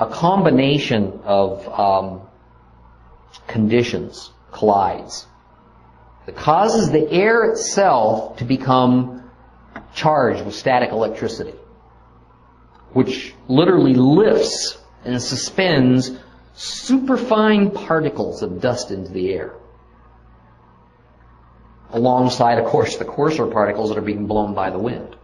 [0.00, 2.22] a combination of um,
[3.46, 5.26] conditions collides
[6.26, 9.30] that causes the air itself to become
[9.94, 11.54] charged with static electricity,
[12.92, 16.10] which literally lifts and suspends
[16.54, 19.54] superfine particles of dust into the air
[21.90, 25.16] alongside, of course, the coarser particles that are being blown by the wind.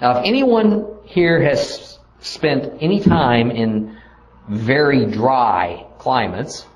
[0.00, 3.96] Now, if anyone here has spent any time in
[4.48, 6.66] very dry climates,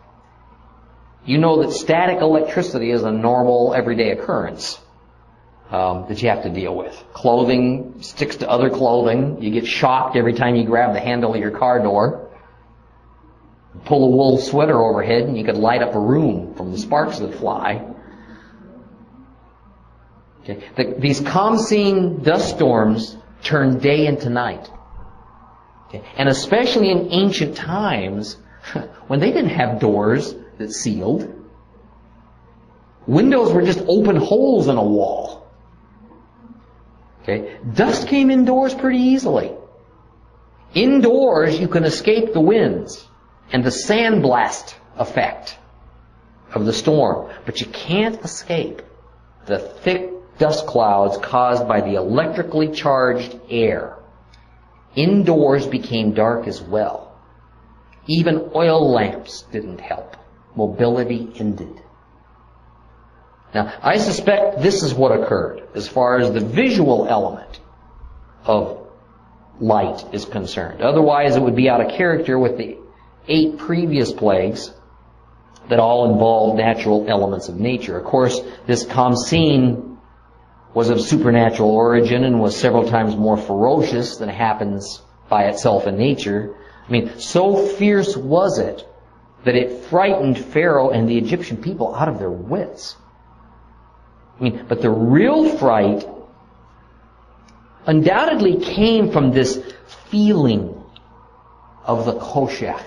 [1.24, 4.78] you know that static electricity is a normal, everyday occurrence
[5.70, 6.92] um, that you have to deal with.
[7.12, 9.42] Clothing sticks to other clothing.
[9.42, 12.28] You get shocked every time you grab the handle of your car door.
[13.84, 17.20] Pull a wool sweater overhead, and you could light up a room from the sparks
[17.20, 17.86] that fly.
[20.42, 20.68] Okay.
[20.76, 24.68] The, these khamsin dust storms turn day into night.
[25.88, 26.02] Okay.
[26.16, 28.36] And especially in ancient times,
[29.06, 30.34] when they didn't have doors
[30.68, 31.32] sealed,
[33.06, 35.48] windows were just open holes in a wall.
[37.22, 37.56] Okay.
[37.74, 39.52] Dust came indoors pretty easily.
[40.74, 43.06] Indoors, you can escape the winds
[43.52, 45.58] and the sandblast effect
[46.54, 48.82] of the storm, but you can't escape
[49.46, 53.96] the thick dust clouds caused by the electrically charged air.
[54.94, 57.18] Indoors became dark as well.
[58.06, 60.16] Even oil lamps didn't help.
[60.56, 61.80] Mobility ended.
[63.54, 67.60] Now, I suspect this is what occurred as far as the visual element
[68.44, 68.86] of
[69.60, 70.82] light is concerned.
[70.82, 72.78] Otherwise, it would be out of character with the
[73.28, 74.72] eight previous plagues
[75.68, 77.98] that all involved natural elements of nature.
[77.98, 79.98] Of course, this Khamsin
[80.72, 85.96] was of supernatural origin and was several times more ferocious than happens by itself in
[85.96, 86.56] nature.
[86.86, 88.86] I mean, so fierce was it
[89.44, 92.96] that it frightened Pharaoh and the Egyptian people out of their wits.
[94.38, 96.06] I mean, but the real fright
[97.86, 99.62] undoubtedly came from this
[100.10, 100.82] feeling
[101.84, 102.82] of the Choshech,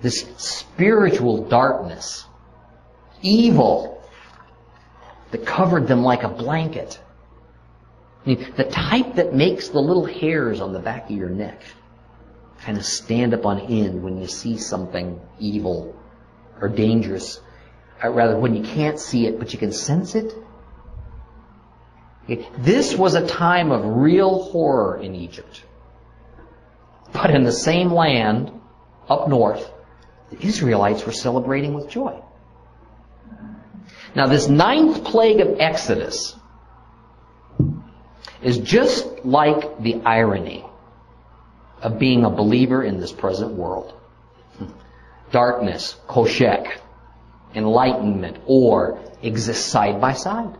[0.00, 2.26] this spiritual darkness,
[3.22, 4.02] evil
[5.30, 6.98] that covered them like a blanket.
[8.24, 11.62] I mean, the type that makes the little hairs on the back of your neck
[12.60, 15.94] kind of stand up on end when you see something evil
[16.60, 17.40] or dangerous.
[18.02, 20.34] Or rather, when you can't see it, but you can sense it.
[22.58, 25.64] This was a time of real horror in Egypt.
[27.12, 28.52] But in the same land,
[29.08, 29.70] up north,
[30.30, 32.22] the Israelites were celebrating with joy.
[34.14, 36.36] Now, this ninth plague of Exodus
[38.42, 40.67] is just like the irony
[41.82, 43.94] of being a believer in this present world.
[45.30, 46.78] Darkness, choshech,
[47.54, 50.56] enlightenment, or exist side by side.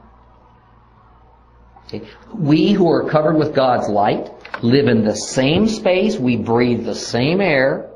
[1.86, 2.06] Okay.
[2.34, 4.30] We who are covered with God's light
[4.62, 7.90] live in the same space, we breathe the same air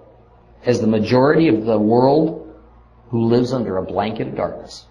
[0.64, 2.56] as the majority of the world
[3.10, 4.86] who lives under a blanket of darkness.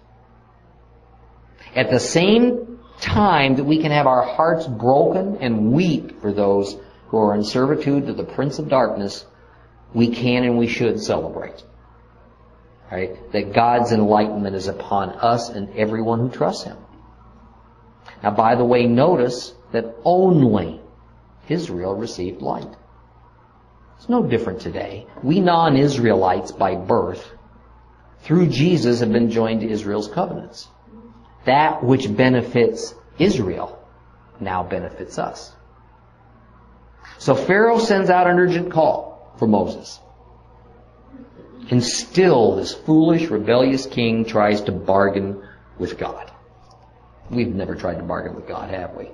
[1.74, 6.76] At the same time that we can have our hearts broken and weep for those
[7.12, 9.26] who are in servitude to the Prince of Darkness,
[9.92, 11.62] we can and we should celebrate.
[12.90, 13.30] Right?
[13.32, 16.78] That God's enlightenment is upon us and everyone who trusts Him.
[18.22, 20.80] Now, by the way, notice that only
[21.50, 22.74] Israel received light.
[23.98, 25.06] It's no different today.
[25.22, 27.30] We non-Israelites by birth,
[28.22, 30.66] through Jesus, have been joined to Israel's covenants.
[31.44, 33.86] That which benefits Israel
[34.40, 35.52] now benefits us.
[37.22, 40.00] So Pharaoh sends out an urgent call for Moses.
[41.70, 45.40] And still this foolish, rebellious king tries to bargain
[45.78, 46.32] with God.
[47.30, 49.08] We've never tried to bargain with God, have we?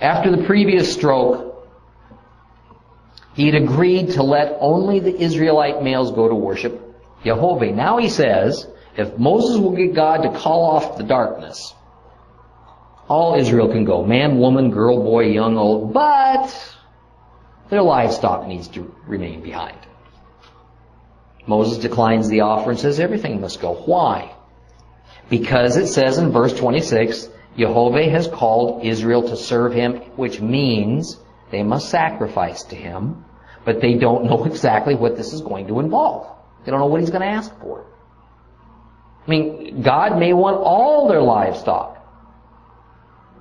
[0.00, 1.68] After the previous stroke,
[3.34, 6.80] he had agreed to let only the Israelite males go to worship
[7.24, 7.72] Jehovah.
[7.72, 11.74] Now he says, if Moses will get God to call off the darkness,
[13.08, 14.04] all Israel can go.
[14.04, 16.76] Man, woman, girl, boy, young, old, but
[17.70, 19.78] their livestock needs to remain behind.
[21.46, 23.74] Moses declines the offer and says everything must go.
[23.74, 24.34] Why?
[25.30, 31.18] Because it says in verse 26, Jehovah has called Israel to serve him, which means
[31.50, 33.24] they must sacrifice to him,
[33.64, 36.26] but they don't know exactly what this is going to involve.
[36.64, 37.86] They don't know what he's going to ask for.
[39.26, 41.97] I mean, God may want all their livestock.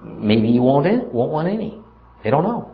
[0.08, 1.80] Maybe he won't, won't want any.
[2.24, 2.74] They don't know.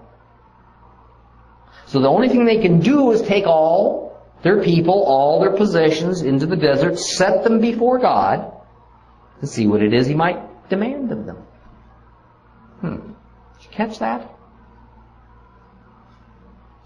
[1.88, 6.22] So the only thing they can do is take all their people, all their possessions
[6.22, 8.52] into the desert, set them before God,
[9.40, 11.38] and see what it is he might demand of them.
[12.82, 12.96] Hmm.
[12.96, 14.30] Did you catch that?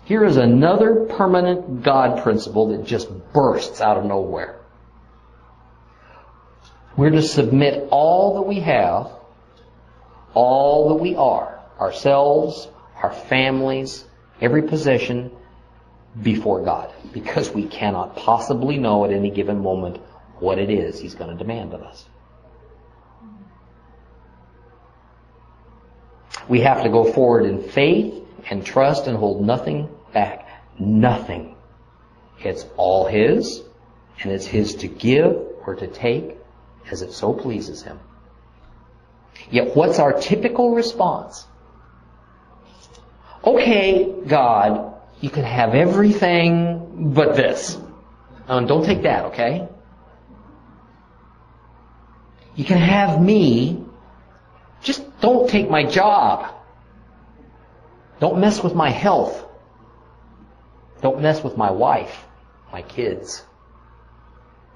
[0.06, 4.62] Here is another permanent God principle that just bursts out of nowhere.
[6.96, 9.12] We're to submit all that we have,
[10.34, 12.68] all that we are, ourselves,
[13.02, 14.06] our families,
[14.42, 15.32] every possession,
[16.22, 16.92] before God.
[17.14, 19.98] Because we cannot possibly know at any given moment
[20.40, 22.06] what it is He's going to demand of us.
[26.48, 30.48] We have to go forward in faith and trust and hold nothing back.
[30.80, 31.56] Nothing.
[32.40, 33.64] It's all His,
[34.22, 36.38] and it's His to give or to take
[36.90, 38.00] as it so pleases Him.
[39.50, 41.46] Yet what's our typical response?
[43.44, 47.78] Okay, God, you can have everything but this.
[48.48, 49.68] Um, don't take that, okay?
[52.56, 53.86] You can have me,
[54.82, 56.54] just don't take my job.
[58.20, 59.46] Don't mess with my health.
[61.02, 62.26] Don't mess with my wife,
[62.72, 63.44] my kids.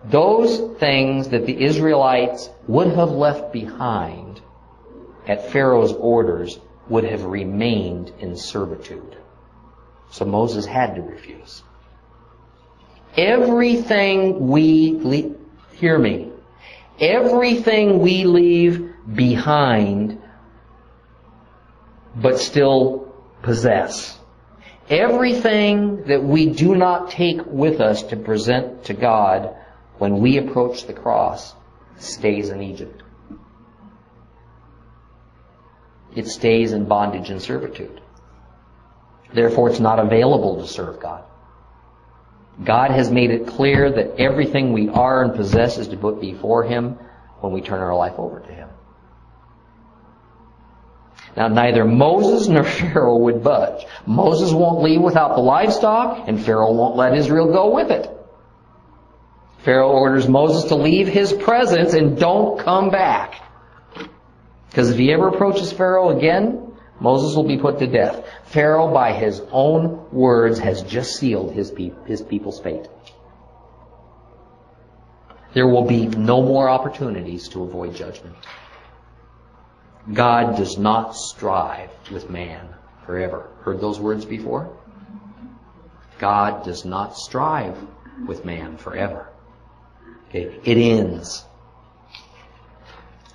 [0.03, 4.41] Those things that the Israelites would have left behind
[5.31, 6.59] at Pharaoh's orders
[6.89, 9.15] would have remained in servitude.
[10.09, 11.63] So Moses had to refuse.
[13.15, 15.31] Everything we
[15.71, 16.33] hear me.
[16.99, 20.21] Everything we leave behind,
[22.13, 24.19] but still possess.
[24.89, 29.55] Everything that we do not take with us to present to God
[29.97, 31.55] when we approach the cross
[31.99, 33.01] stays in Egypt.
[36.15, 38.01] It stays in bondage and servitude.
[39.33, 41.23] Therefore, it's not available to serve God.
[42.63, 46.63] God has made it clear that everything we are and possess is to put before
[46.63, 46.97] Him
[47.39, 48.69] when we turn our life over to Him.
[51.35, 53.85] Now, neither Moses nor Pharaoh would budge.
[54.05, 58.09] Moses won't leave without the livestock, and Pharaoh won't let Israel go with it.
[59.59, 63.35] Pharaoh orders Moses to leave his presence and don't come back.
[64.71, 68.25] Because if he ever approaches Pharaoh again, Moses will be put to death.
[68.45, 72.87] Pharaoh, by his own words, has just sealed his, pe- his people's fate.
[75.53, 78.35] There will be no more opportunities to avoid judgment.
[80.13, 82.69] God does not strive with man
[83.05, 83.49] forever.
[83.63, 84.73] Heard those words before?
[86.17, 87.77] God does not strive
[88.25, 89.27] with man forever.
[90.29, 91.43] Okay, it ends.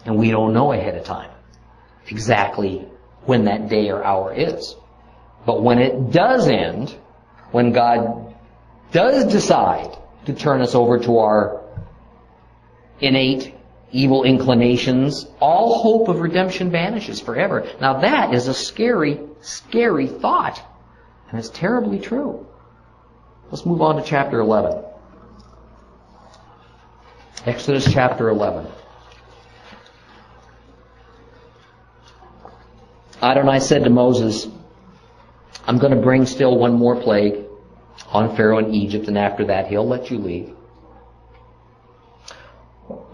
[0.06, 1.30] And we don't know ahead of time
[2.08, 2.86] exactly
[3.24, 4.76] when that day or hour is.
[5.44, 6.96] But when it does end,
[7.50, 8.34] when God
[8.92, 9.96] does decide
[10.26, 11.62] to turn us over to our
[13.00, 13.54] innate
[13.92, 17.68] evil inclinations, all hope of redemption vanishes forever.
[17.80, 20.62] Now that is a scary, scary thought.
[21.30, 22.46] And it's terribly true.
[23.50, 24.84] Let's move on to chapter 11.
[27.44, 28.66] Exodus chapter 11.
[33.22, 34.46] Adonai said to Moses,
[35.66, 37.44] I'm going to bring still one more plague
[38.12, 40.48] on Pharaoh in Egypt, and after that he'll let you leave.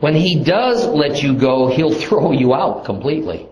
[0.01, 3.47] When he does let you go, he'll throw you out completely.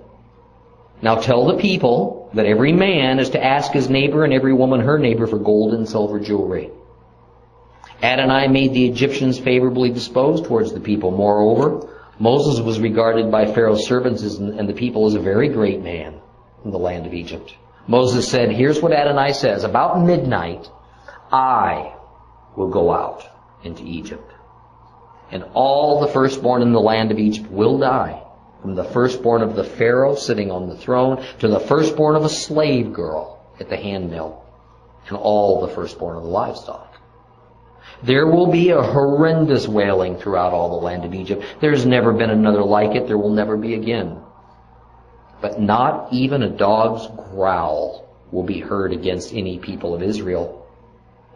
[1.03, 4.81] Now tell the people that every man is to ask his neighbor and every woman
[4.81, 6.71] her neighbor for gold and silver jewelry.
[8.03, 11.11] Adonai made the Egyptians favorably disposed towards the people.
[11.11, 11.89] Moreover,
[12.19, 16.21] Moses was regarded by Pharaoh's servants and the people as a very great man
[16.65, 17.55] in the land of Egypt.
[17.87, 20.71] Moses said, here's what Adonai says, about midnight,
[21.33, 21.95] I
[22.57, 23.25] will go out
[23.65, 24.33] into Egypt.
[25.31, 28.23] And all the firstborn in the land of Egypt will die,
[28.61, 32.29] from the firstborn of the Pharaoh sitting on the throne to the firstborn of a
[32.29, 34.45] slave girl at the handmill,
[35.09, 36.91] and all the firstborn of the livestock.
[38.03, 41.45] There will be a horrendous wailing throughout all the land of Egypt.
[41.61, 43.07] There's never been another like it.
[43.07, 44.19] There will never be again.
[45.41, 50.67] But not even a dog's growl will be heard against any people of Israel.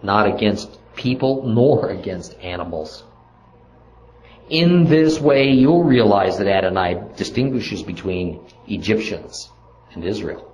[0.02, 3.04] Not against people nor against animals.
[4.50, 9.50] In this way, you'll realize that Adonai distinguishes between Egyptians
[9.94, 10.50] and Israel.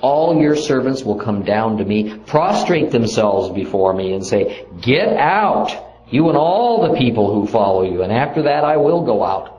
[0.00, 5.08] All your servants will come down to me, prostrate themselves before me, and say, Get
[5.16, 5.76] out,
[6.08, 9.57] you and all the people who follow you, and after that I will go out.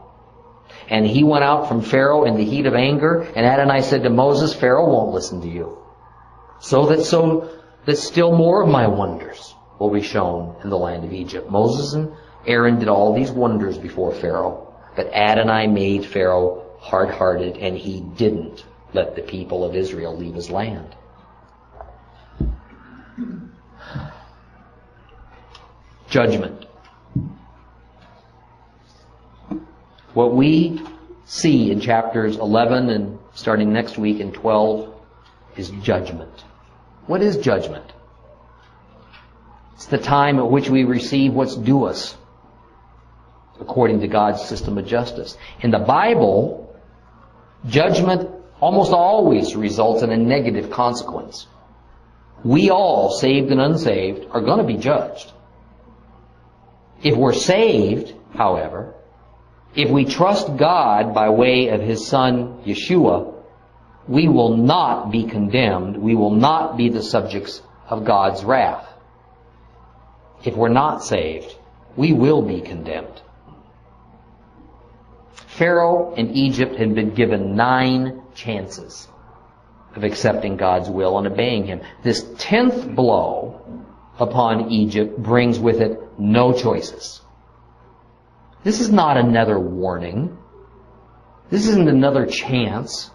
[0.89, 4.09] And he went out from Pharaoh in the heat of anger, and Adonai said to
[4.09, 5.77] Moses, Pharaoh won't listen to you.
[6.59, 7.49] So that so
[7.85, 11.49] that still more of my wonders will be shown in the land of Egypt.
[11.49, 12.11] Moses and
[12.45, 18.65] Aaron did all these wonders before Pharaoh, but Adonai made Pharaoh hard-hearted, and he didn't
[18.93, 20.95] let the people of Israel leave his land.
[26.09, 26.65] Judgment.
[30.14, 30.82] What we
[31.26, 34.93] see in chapters 11 and starting next week in 12
[35.55, 36.32] is judgment.
[37.05, 37.86] What is judgment?
[39.76, 42.16] It's the time at which we receive what's due us
[43.60, 45.38] according to God's system of justice.
[45.62, 46.76] In the Bible,
[47.68, 48.30] judgment
[48.60, 51.47] almost always results in a negative consequence.
[52.43, 55.32] We all, saved and unsaved, are going to be judged.
[57.03, 58.95] If we're saved, however,
[59.76, 63.34] if we trust God by way of His Son, Yeshua,
[64.07, 65.97] we will not be condemned.
[65.97, 68.88] We will not be the subjects of God's wrath.
[70.43, 71.55] If we're not saved,
[71.95, 73.22] we will be condemned.
[75.34, 79.07] Pharaoh and Egypt had been given nine chances
[79.95, 81.82] of accepting God's will and obeying Him.
[82.03, 83.61] This tenth blow
[84.17, 87.22] upon Egypt brings with it no choices.
[88.64, 90.38] This is not another warning.
[91.49, 93.10] This isn't another chance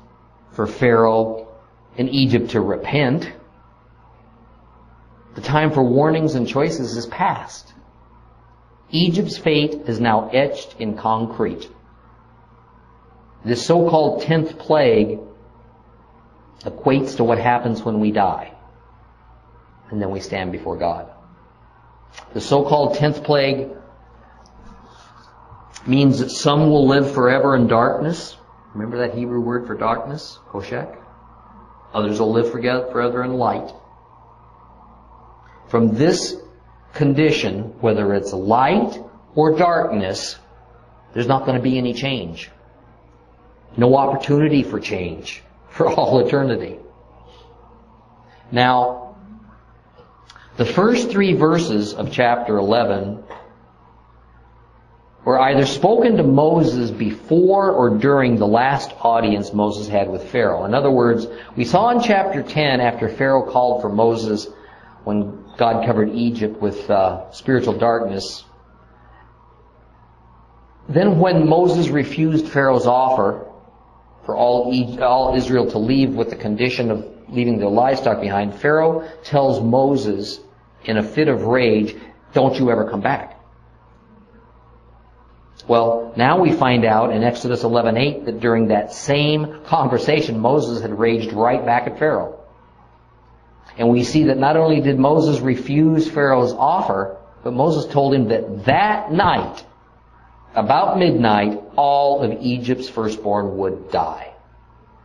[0.53, 1.49] for Pharaoh
[1.97, 3.31] and Egypt to repent.
[5.35, 7.73] The time for warnings and choices is past.
[8.91, 11.69] Egypt's fate is now etched in concrete.
[13.45, 15.19] This so-called tenth plague
[16.61, 18.55] equates to what happens when we die.
[19.91, 21.11] And then we stand before God.
[22.33, 23.71] The so-called tenth plague
[25.87, 28.37] means that some will live forever in darkness.
[28.75, 30.39] Remember that Hebrew word for darkness?
[30.51, 30.97] Choshech?
[31.93, 33.73] Others will live forever in light.
[35.69, 36.37] From this
[36.93, 38.99] condition, whether it's light
[39.35, 40.37] or darkness,
[41.13, 42.51] there's not going to be any change.
[43.77, 46.79] No opportunity for change for all eternity.
[48.51, 49.17] Now,
[50.57, 53.25] the first three verses of chapter 11
[55.25, 60.65] were either spoken to Moses before or during the last audience Moses had with Pharaoh.
[60.65, 64.49] In other words, we saw in chapter 10, after Pharaoh called for Moses
[65.05, 68.45] when God covered Egypt with uh, spiritual darkness,
[70.89, 73.47] then when Moses refused Pharaoh's offer
[74.27, 74.73] for all,
[75.03, 80.41] all Israel to leave with the condition of leaving their livestock behind, Pharaoh tells Moses
[80.85, 81.97] in a fit of rage,
[82.35, 83.34] don't you ever come back.
[85.67, 90.99] Well, now we find out in Exodus 11:8 that during that same conversation, Moses had
[90.99, 92.35] raged right back at Pharaoh.
[93.79, 98.29] And we see that not only did Moses refuse Pharaoh's offer, but Moses told him
[98.29, 99.65] that that night,
[100.55, 104.33] about midnight, all of Egypt's firstborn would die.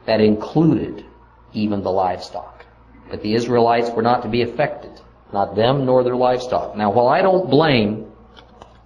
[0.06, 1.06] That included
[1.54, 2.66] even the livestock.
[3.10, 4.92] But the Israelites were not to be affected.
[5.34, 6.76] Not them nor their livestock.
[6.76, 8.12] Now, while I don't blame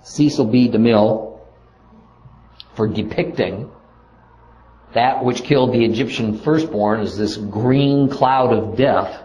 [0.04, 0.70] Cecil B.
[0.70, 1.33] DeMille
[2.76, 3.72] for depicting
[4.94, 9.24] that which killed the Egyptian firstborn as this green cloud of death,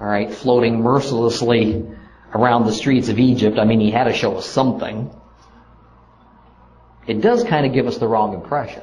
[0.00, 1.84] all right, floating mercilessly
[2.34, 3.58] around the streets of Egypt.
[3.58, 5.10] I mean, he had to show us something.
[7.06, 8.82] It does kind of give us the wrong impression.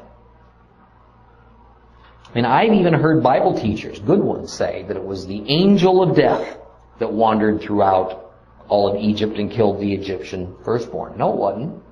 [2.29, 6.03] I mean, I've even heard Bible teachers, good ones, say that it was the angel
[6.03, 6.57] of death
[6.99, 8.33] that wandered throughout
[8.67, 11.17] all of Egypt and killed the Egyptian firstborn.
[11.17, 11.83] No, it wasn't.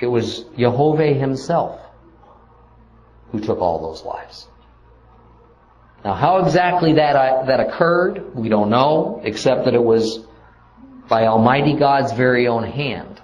[0.00, 1.80] It was Jehovah himself
[3.32, 4.48] who took all those lives.
[6.04, 10.20] Now, how exactly that, uh, that occurred, we don't know, except that it was
[11.08, 13.20] by Almighty God's very own hand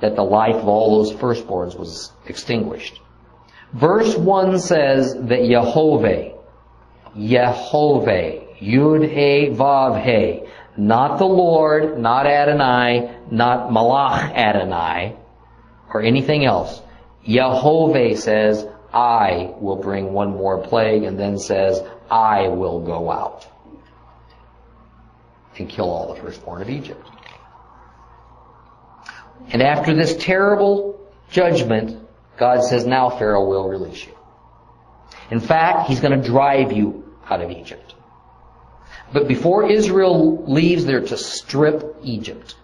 [0.00, 3.00] that the life of all those firstborns was extinguished.
[3.72, 6.34] Verse 1 says that Jehovah,
[7.16, 15.16] Jehovah, Yud He Vav He, not the Lord, not Adonai, not Malach Adonai,
[15.92, 16.80] or anything else.
[17.24, 23.46] Jehovah says, I will bring one more plague, and then says, I will go out
[25.58, 27.06] and kill all the firstborn of Egypt.
[29.50, 34.14] And after this terrible judgment, God says, now Pharaoh will release you.
[35.30, 37.94] In fact, he's going to drive you out of Egypt.
[39.12, 42.56] But before Israel leaves, they're to strip Egypt.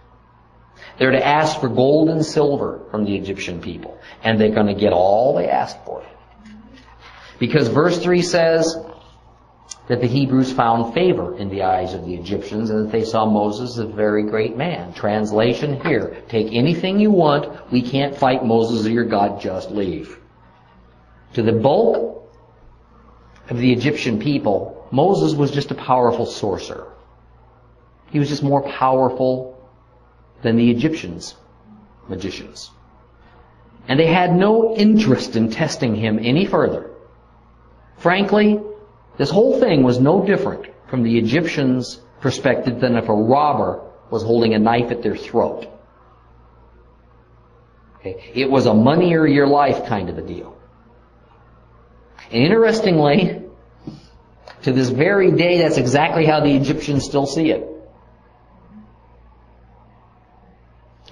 [0.97, 3.97] They're to ask for gold and silver from the Egyptian people.
[4.23, 6.03] And they're going to get all they ask for.
[7.37, 8.77] Because verse 3 says
[9.87, 13.25] that the Hebrews found favor in the eyes of the Egyptians and that they saw
[13.25, 14.93] Moses as a very great man.
[14.93, 16.23] Translation here.
[16.29, 17.71] Take anything you want.
[17.71, 19.41] We can't fight Moses or your God.
[19.41, 20.17] Just leave.
[21.33, 22.31] To the bulk
[23.49, 26.93] of the Egyptian people, Moses was just a powerful sorcerer.
[28.11, 29.54] He was just more powerful
[30.45, 31.35] than the Egyptians,
[32.07, 32.69] magicians.
[33.87, 36.91] And they had no interest in testing him any further.
[37.97, 38.61] Frankly,
[39.17, 43.81] this whole thing was no different from the Egyptians' perspective than if a robber
[44.11, 45.67] was holding a knife at their throat.
[47.97, 48.31] Okay?
[48.35, 50.55] It was a money or your life kind of a deal.
[52.31, 53.41] And interestingly,
[54.61, 57.74] to this very day, that's exactly how the Egyptians still see it.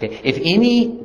[0.04, 1.04] If any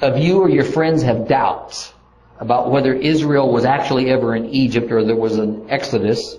[0.00, 1.92] of you or your friends have doubts
[2.38, 6.36] about whether Israel was actually ever in Egypt or there was an Exodus,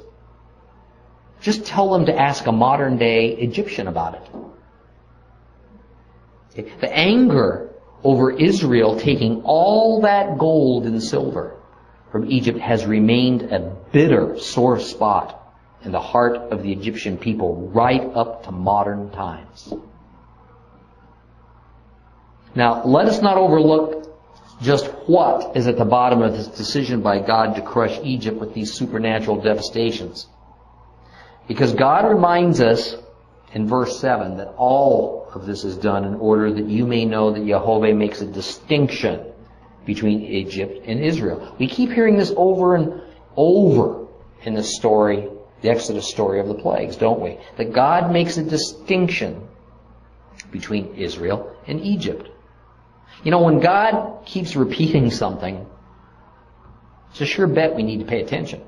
[1.42, 4.16] just tell them to ask a modern day Egyptian about
[6.56, 6.76] it.
[6.82, 7.70] The anger
[8.04, 11.56] over Israel taking all that gold and silver
[12.12, 15.38] from Egypt has remained a bitter sore spot
[15.84, 19.74] in the heart of the Egyptian people right up to modern times.
[22.56, 24.02] Now, let us not overlook
[24.62, 28.54] just what is at the bottom of this decision by God to crush Egypt with
[28.54, 30.28] these supernatural devastations.
[31.48, 32.96] Because God reminds us
[33.54, 37.32] in verse 7 that all of this is done in order that you may know
[37.32, 39.26] that Jehovah makes a distinction
[39.86, 41.56] between Egypt and Israel.
[41.58, 43.02] We keep hearing this over and
[43.36, 44.08] over
[44.44, 45.28] in the story,
[45.62, 47.38] the Exodus story of the plagues, don't we?
[47.58, 49.48] That God makes a distinction
[50.52, 52.30] between Israel and Egypt.
[53.24, 55.66] You know, when God keeps repeating something,
[57.12, 58.62] it's a sure bet we need to pay attention.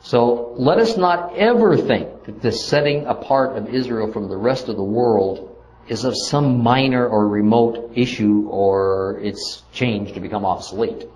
[0.00, 4.68] So let us not ever think that this setting apart of Israel from the rest
[4.68, 5.56] of the world
[5.88, 11.08] is of some minor or remote issue or it's changed to become obsolete.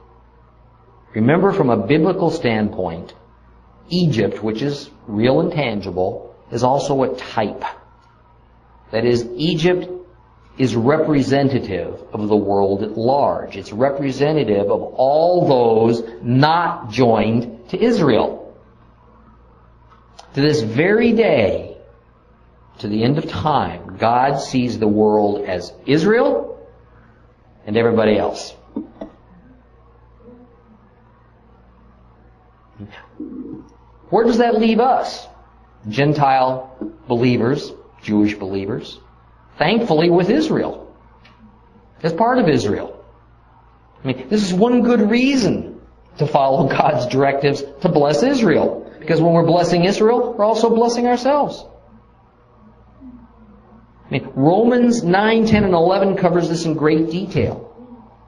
[1.14, 3.14] Remember from a biblical standpoint,
[3.88, 7.64] Egypt, which is real and tangible, is also a type.
[8.90, 9.88] That is, Egypt
[10.58, 13.56] is representative of the world at large.
[13.56, 18.54] It's representative of all those not joined to Israel.
[20.34, 21.76] To this very day,
[22.78, 26.68] to the end of time, God sees the world as Israel
[27.66, 28.54] and everybody else.
[34.10, 35.26] Where does that leave us?
[35.88, 36.76] Gentile
[37.08, 37.72] believers,
[38.02, 39.00] Jewish believers,
[39.58, 40.94] thankfully with Israel,
[42.02, 43.04] as part of Israel.
[44.02, 45.80] I mean, this is one good reason
[46.18, 48.90] to follow God's directives to bless Israel.
[48.98, 51.64] Because when we're blessing Israel, we're also blessing ourselves.
[54.06, 57.68] I mean, Romans 9, 10, and 11 covers this in great detail.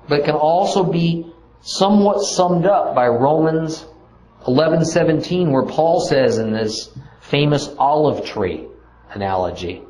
[0.08, 3.86] But can also be somewhat summed up by Romans
[4.46, 8.66] 11, 17, where Paul says in this famous olive tree
[9.10, 9.82] analogy,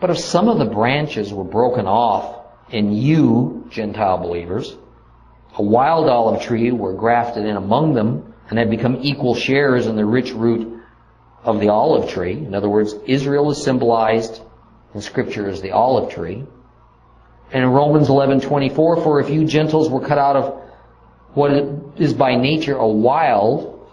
[0.00, 2.36] But if some of the branches were broken off,
[2.72, 4.76] and you, Gentile believers,
[5.56, 9.96] a wild olive tree were grafted in among them, and had become equal sharers in
[9.96, 10.80] the rich root
[11.44, 12.32] of the olive tree.
[12.32, 14.40] In other words, Israel is symbolized
[14.94, 16.44] in Scripture as the olive tree.
[17.52, 20.60] And in Romans 11:24, for if you Gentiles were cut out of
[21.34, 21.52] what
[21.96, 23.88] is by nature a wild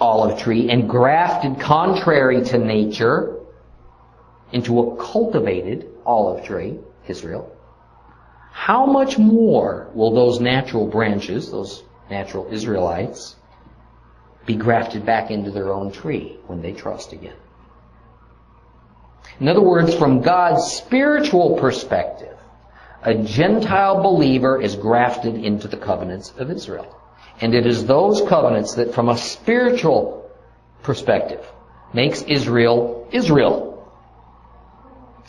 [0.00, 3.39] olive tree and grafted contrary to nature
[4.52, 7.50] into a cultivated olive tree, Israel,
[8.52, 13.36] how much more will those natural branches, those natural Israelites,
[14.46, 17.36] be grafted back into their own tree when they trust again.
[19.38, 22.36] In other words, from God's spiritual perspective,
[23.02, 26.96] a Gentile believer is grafted into the covenants of Israel.
[27.40, 30.30] And it is those covenants that from a spiritual
[30.82, 31.46] perspective
[31.94, 33.69] makes Israel Israel.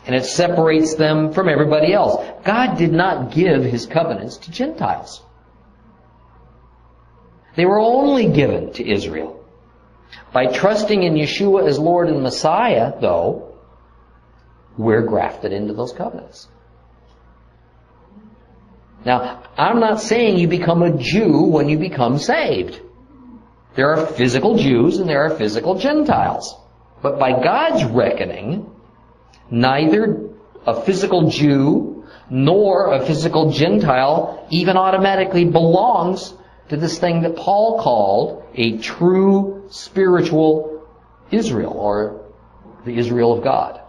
[0.06, 2.26] And it separates them from everybody else.
[2.44, 5.22] God did not give His covenants to Gentiles.
[7.56, 9.46] They were only given to Israel.
[10.34, 13.56] By trusting in Yeshua as Lord and Messiah, though,
[14.78, 16.48] we're grafted into those covenants.
[19.04, 22.80] Now, I'm not saying you become a Jew when you become saved.
[23.76, 26.56] There are physical Jews and there are physical Gentiles.
[27.02, 28.71] But by God's reckoning,
[29.52, 30.30] neither
[30.66, 36.34] a physical Jew nor a physical Gentile even automatically belongs
[36.70, 40.88] to this thing that Paul called a true spiritual
[41.30, 42.22] Israel, or
[42.86, 43.82] the Israel of God.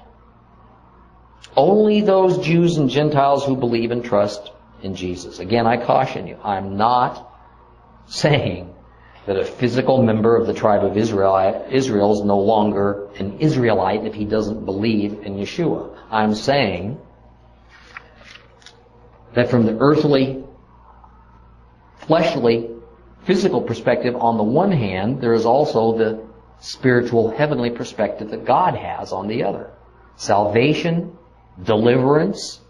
[1.56, 4.50] Only those Jews and Gentiles who believe and trust
[4.82, 5.38] in Jesus.
[5.38, 7.30] Again, I caution you, I'm not
[8.06, 8.71] saying
[9.26, 14.04] that a physical member of the tribe of Israel, Israel is no longer an Israelite
[14.04, 15.96] if he doesn't believe in Yeshua.
[16.10, 16.98] I'm saying
[19.34, 20.44] that from the earthly
[21.98, 22.70] fleshly,
[23.24, 26.26] physical perspective on the one hand, there is also the
[26.60, 29.70] spiritual, heavenly perspective that God has on the other.
[30.16, 31.16] Salvation,
[31.62, 32.60] deliverance,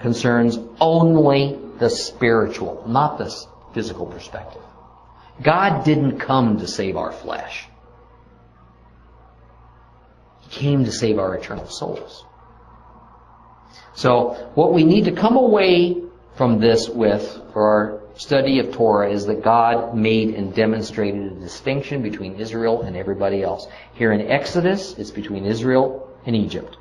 [0.00, 3.34] concerns only the spiritual, not the
[3.74, 4.62] physical perspective.
[5.40, 7.66] God didn't come to save our flesh.
[10.40, 12.24] He came to save our eternal souls.
[13.94, 16.02] So, what we need to come away
[16.36, 21.34] from this with for our study of Torah is that God made and demonstrated a
[21.36, 23.66] distinction between Israel and everybody else.
[23.94, 26.76] Here in Exodus, it's between Israel and Egypt.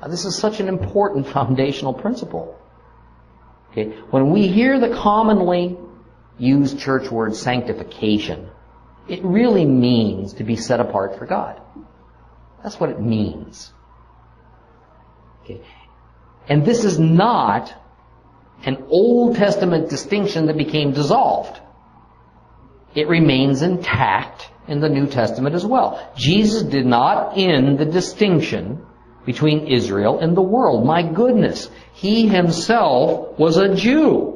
[0.00, 2.58] Now, this is such an important foundational principle.
[3.70, 3.90] Okay?
[4.10, 5.76] When we hear the commonly
[6.38, 8.48] used church word sanctification,
[9.08, 11.60] it really means to be set apart for God.
[12.62, 13.72] That's what it means.
[15.42, 15.60] Okay?
[16.48, 17.74] And this is not
[18.64, 21.60] an Old Testament distinction that became dissolved.
[22.94, 26.12] It remains intact in the New Testament as well.
[26.16, 28.86] Jesus did not end the distinction
[29.26, 30.86] between Israel and the world.
[30.86, 34.33] My goodness, he himself was a Jew.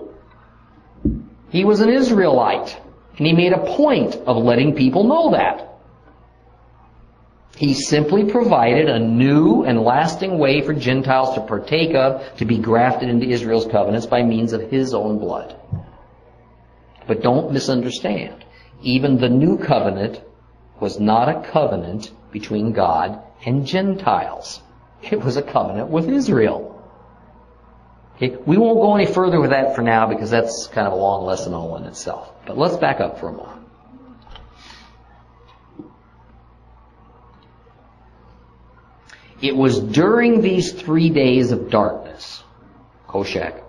[1.51, 2.81] He was an Israelite.
[3.19, 5.69] And he made a point of letting people know that.
[7.57, 12.59] He simply provided a new and lasting way for Gentiles to partake of, to be
[12.59, 15.57] grafted into Israel's covenants by means of his own blood.
[17.09, 18.45] But don't misunderstand.
[18.83, 20.23] Even the new covenant
[20.79, 24.63] was not a covenant between God and Gentiles.
[25.03, 26.68] It was a covenant with Israel.
[28.21, 30.97] Okay, we won't go any further with that for now because that's kind of a
[30.97, 32.33] long lesson all in itself.
[32.47, 33.69] But let's back up for a moment.
[39.41, 42.43] It was during these three days of darkness,
[43.09, 43.63] Choshech,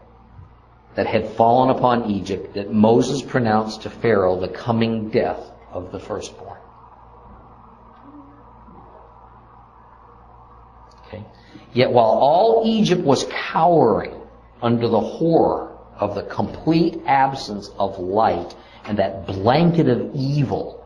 [0.95, 5.99] that had fallen upon Egypt that Moses pronounced to Pharaoh the coming death of the
[5.99, 6.57] firstborn.
[11.05, 11.23] Okay?
[11.71, 14.18] Yet while all Egypt was cowering
[14.61, 18.55] under the horror of the complete absence of light
[18.85, 20.83] and that blanket of evil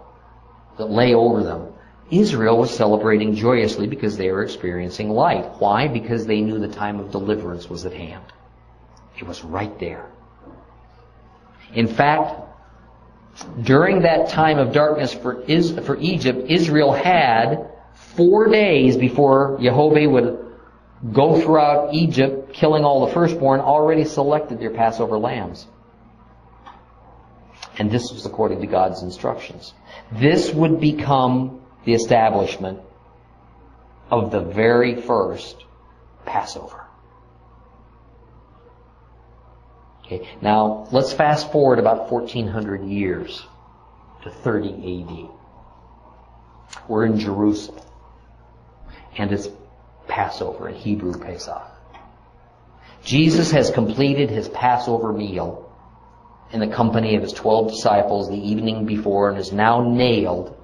[0.77, 1.67] that lay over them,
[2.11, 5.45] Israel was celebrating joyously because they were experiencing light.
[5.59, 5.87] Why?
[5.87, 8.23] Because they knew the time of deliverance was at hand.
[9.17, 10.09] It was right there.
[11.73, 12.39] In fact,
[13.61, 20.07] during that time of darkness for, Is, for Egypt, Israel had four days before Jehovah
[20.07, 20.42] would
[21.11, 25.65] go throughout Egypt, killing all the firstborn, already selected their Passover lambs.
[27.77, 29.73] And this was according to God's instructions.
[30.11, 32.79] This would become the establishment
[34.09, 35.57] of the very first
[36.25, 36.85] Passover.
[40.05, 43.43] Okay, now let's fast forward about 1400 years
[44.23, 45.29] to 30 AD.
[46.87, 47.83] We're in Jerusalem.
[49.17, 49.47] And it's
[50.07, 51.61] Passover in Hebrew Pesach.
[53.03, 55.69] Jesus has completed his Passover meal
[56.51, 60.55] in the company of his twelve disciples the evening before and is now nailed,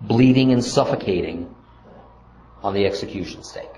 [0.00, 1.54] bleeding and suffocating
[2.62, 3.68] on the execution stake.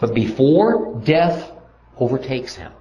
[0.00, 1.50] But before death
[1.96, 2.72] overtakes him,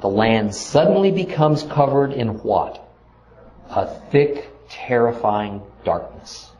[0.00, 2.82] the land suddenly becomes covered in what?
[3.70, 6.50] A thick, terrifying darkness.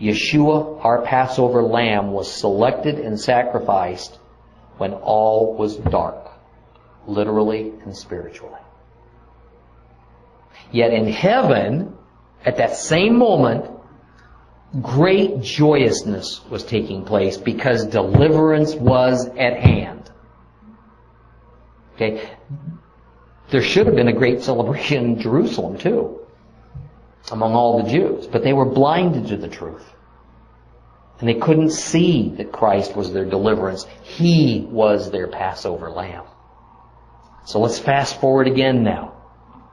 [0.00, 4.18] Yeshua, our Passover lamb, was selected and sacrificed
[4.78, 6.30] when all was dark,
[7.06, 8.60] literally and spiritually.
[10.72, 11.96] Yet in heaven,
[12.44, 13.70] at that same moment,
[14.80, 20.10] great joyousness was taking place because deliverance was at hand.
[21.94, 22.30] Okay?
[23.50, 26.19] There should have been a great celebration in Jerusalem too
[27.30, 29.84] among all the Jews, but they were blinded to the truth.
[31.18, 33.86] And they couldn't see that Christ was their deliverance.
[34.02, 36.24] He was their Passover lamb.
[37.44, 39.16] So let's fast forward again now.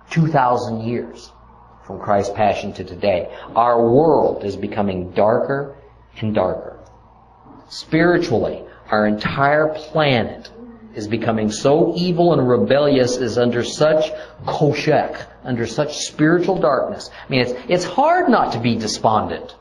[0.10, 1.32] 2,000 years
[1.86, 3.34] from Christ's passion to today.
[3.56, 5.78] Our world is becoming darker
[6.20, 6.80] and darker.
[7.70, 10.50] Spiritually, our entire planet
[10.98, 14.12] is becoming so evil and rebellious is under such
[14.46, 17.12] choshech, under such spiritual darkness.
[17.14, 19.56] I mean, it's, it's hard not to be despondent.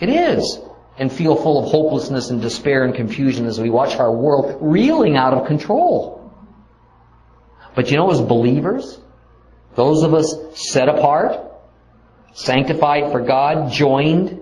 [0.00, 0.58] It is.
[0.98, 5.16] And feel full of hopelessness and despair and confusion as we watch our world reeling
[5.16, 6.32] out of control.
[7.76, 9.00] But you know, as believers,
[9.76, 11.38] those of us set apart,
[12.32, 14.40] sanctified for God, joined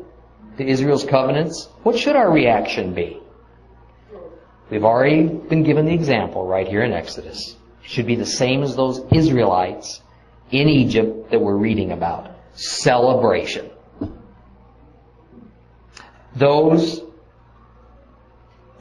[0.57, 3.22] to Israel's covenants, what should our reaction be?
[4.73, 7.57] We've already been given the example right here in Exodus.
[7.85, 10.01] It should be the same as those Israelites
[10.51, 12.31] in Egypt that we're reading about.
[12.55, 13.70] Celebration.
[16.35, 17.03] Those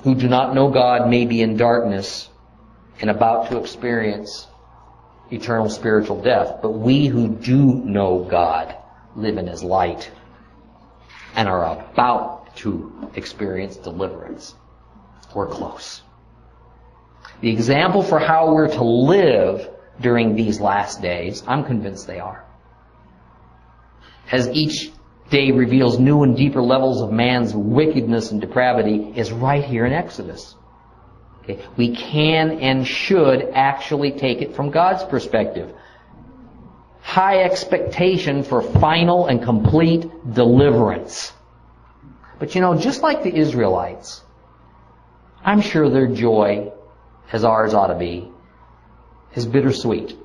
[0.04, 2.30] who do not know God may be in darkness
[3.02, 4.48] and about to experience
[5.30, 8.78] eternal spiritual death, but we who do know God
[9.18, 10.10] live in His light
[11.36, 14.56] and are about to experience deliverance.
[15.34, 16.02] We're close.
[17.42, 19.70] The example for how we're to live
[20.00, 22.46] during these last days, I'm convinced they are.
[24.32, 24.92] As each
[25.30, 29.94] day reveals new and deeper levels of man's wickedness and depravity, is right here in
[29.94, 30.56] Exodus.
[31.44, 31.64] Okay?
[31.78, 35.74] We can and should actually take it from God's perspective.
[37.02, 41.34] High expectation for final and complete deliverance.
[42.38, 44.22] But you know, just like the Israelites,
[45.44, 46.72] I'm sure their joy,
[47.32, 48.30] as ours ought to be,
[49.34, 50.18] is bittersweet.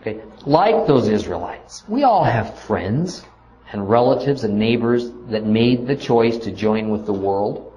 [0.00, 0.20] Okay?
[0.46, 3.24] Like those Israelites, we all have friends
[3.72, 7.72] and relatives and neighbors that made the choice to join with the world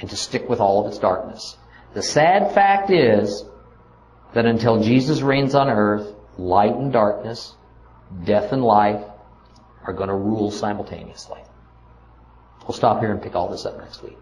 [0.00, 1.56] and to stick with all of its darkness.
[1.94, 3.44] The sad fact is
[4.34, 7.54] that until Jesus reigns on earth, light and darkness,
[8.24, 9.04] death and life
[9.84, 11.40] are going to rule simultaneously.
[12.62, 14.18] We'll stop here and pick all this up next week.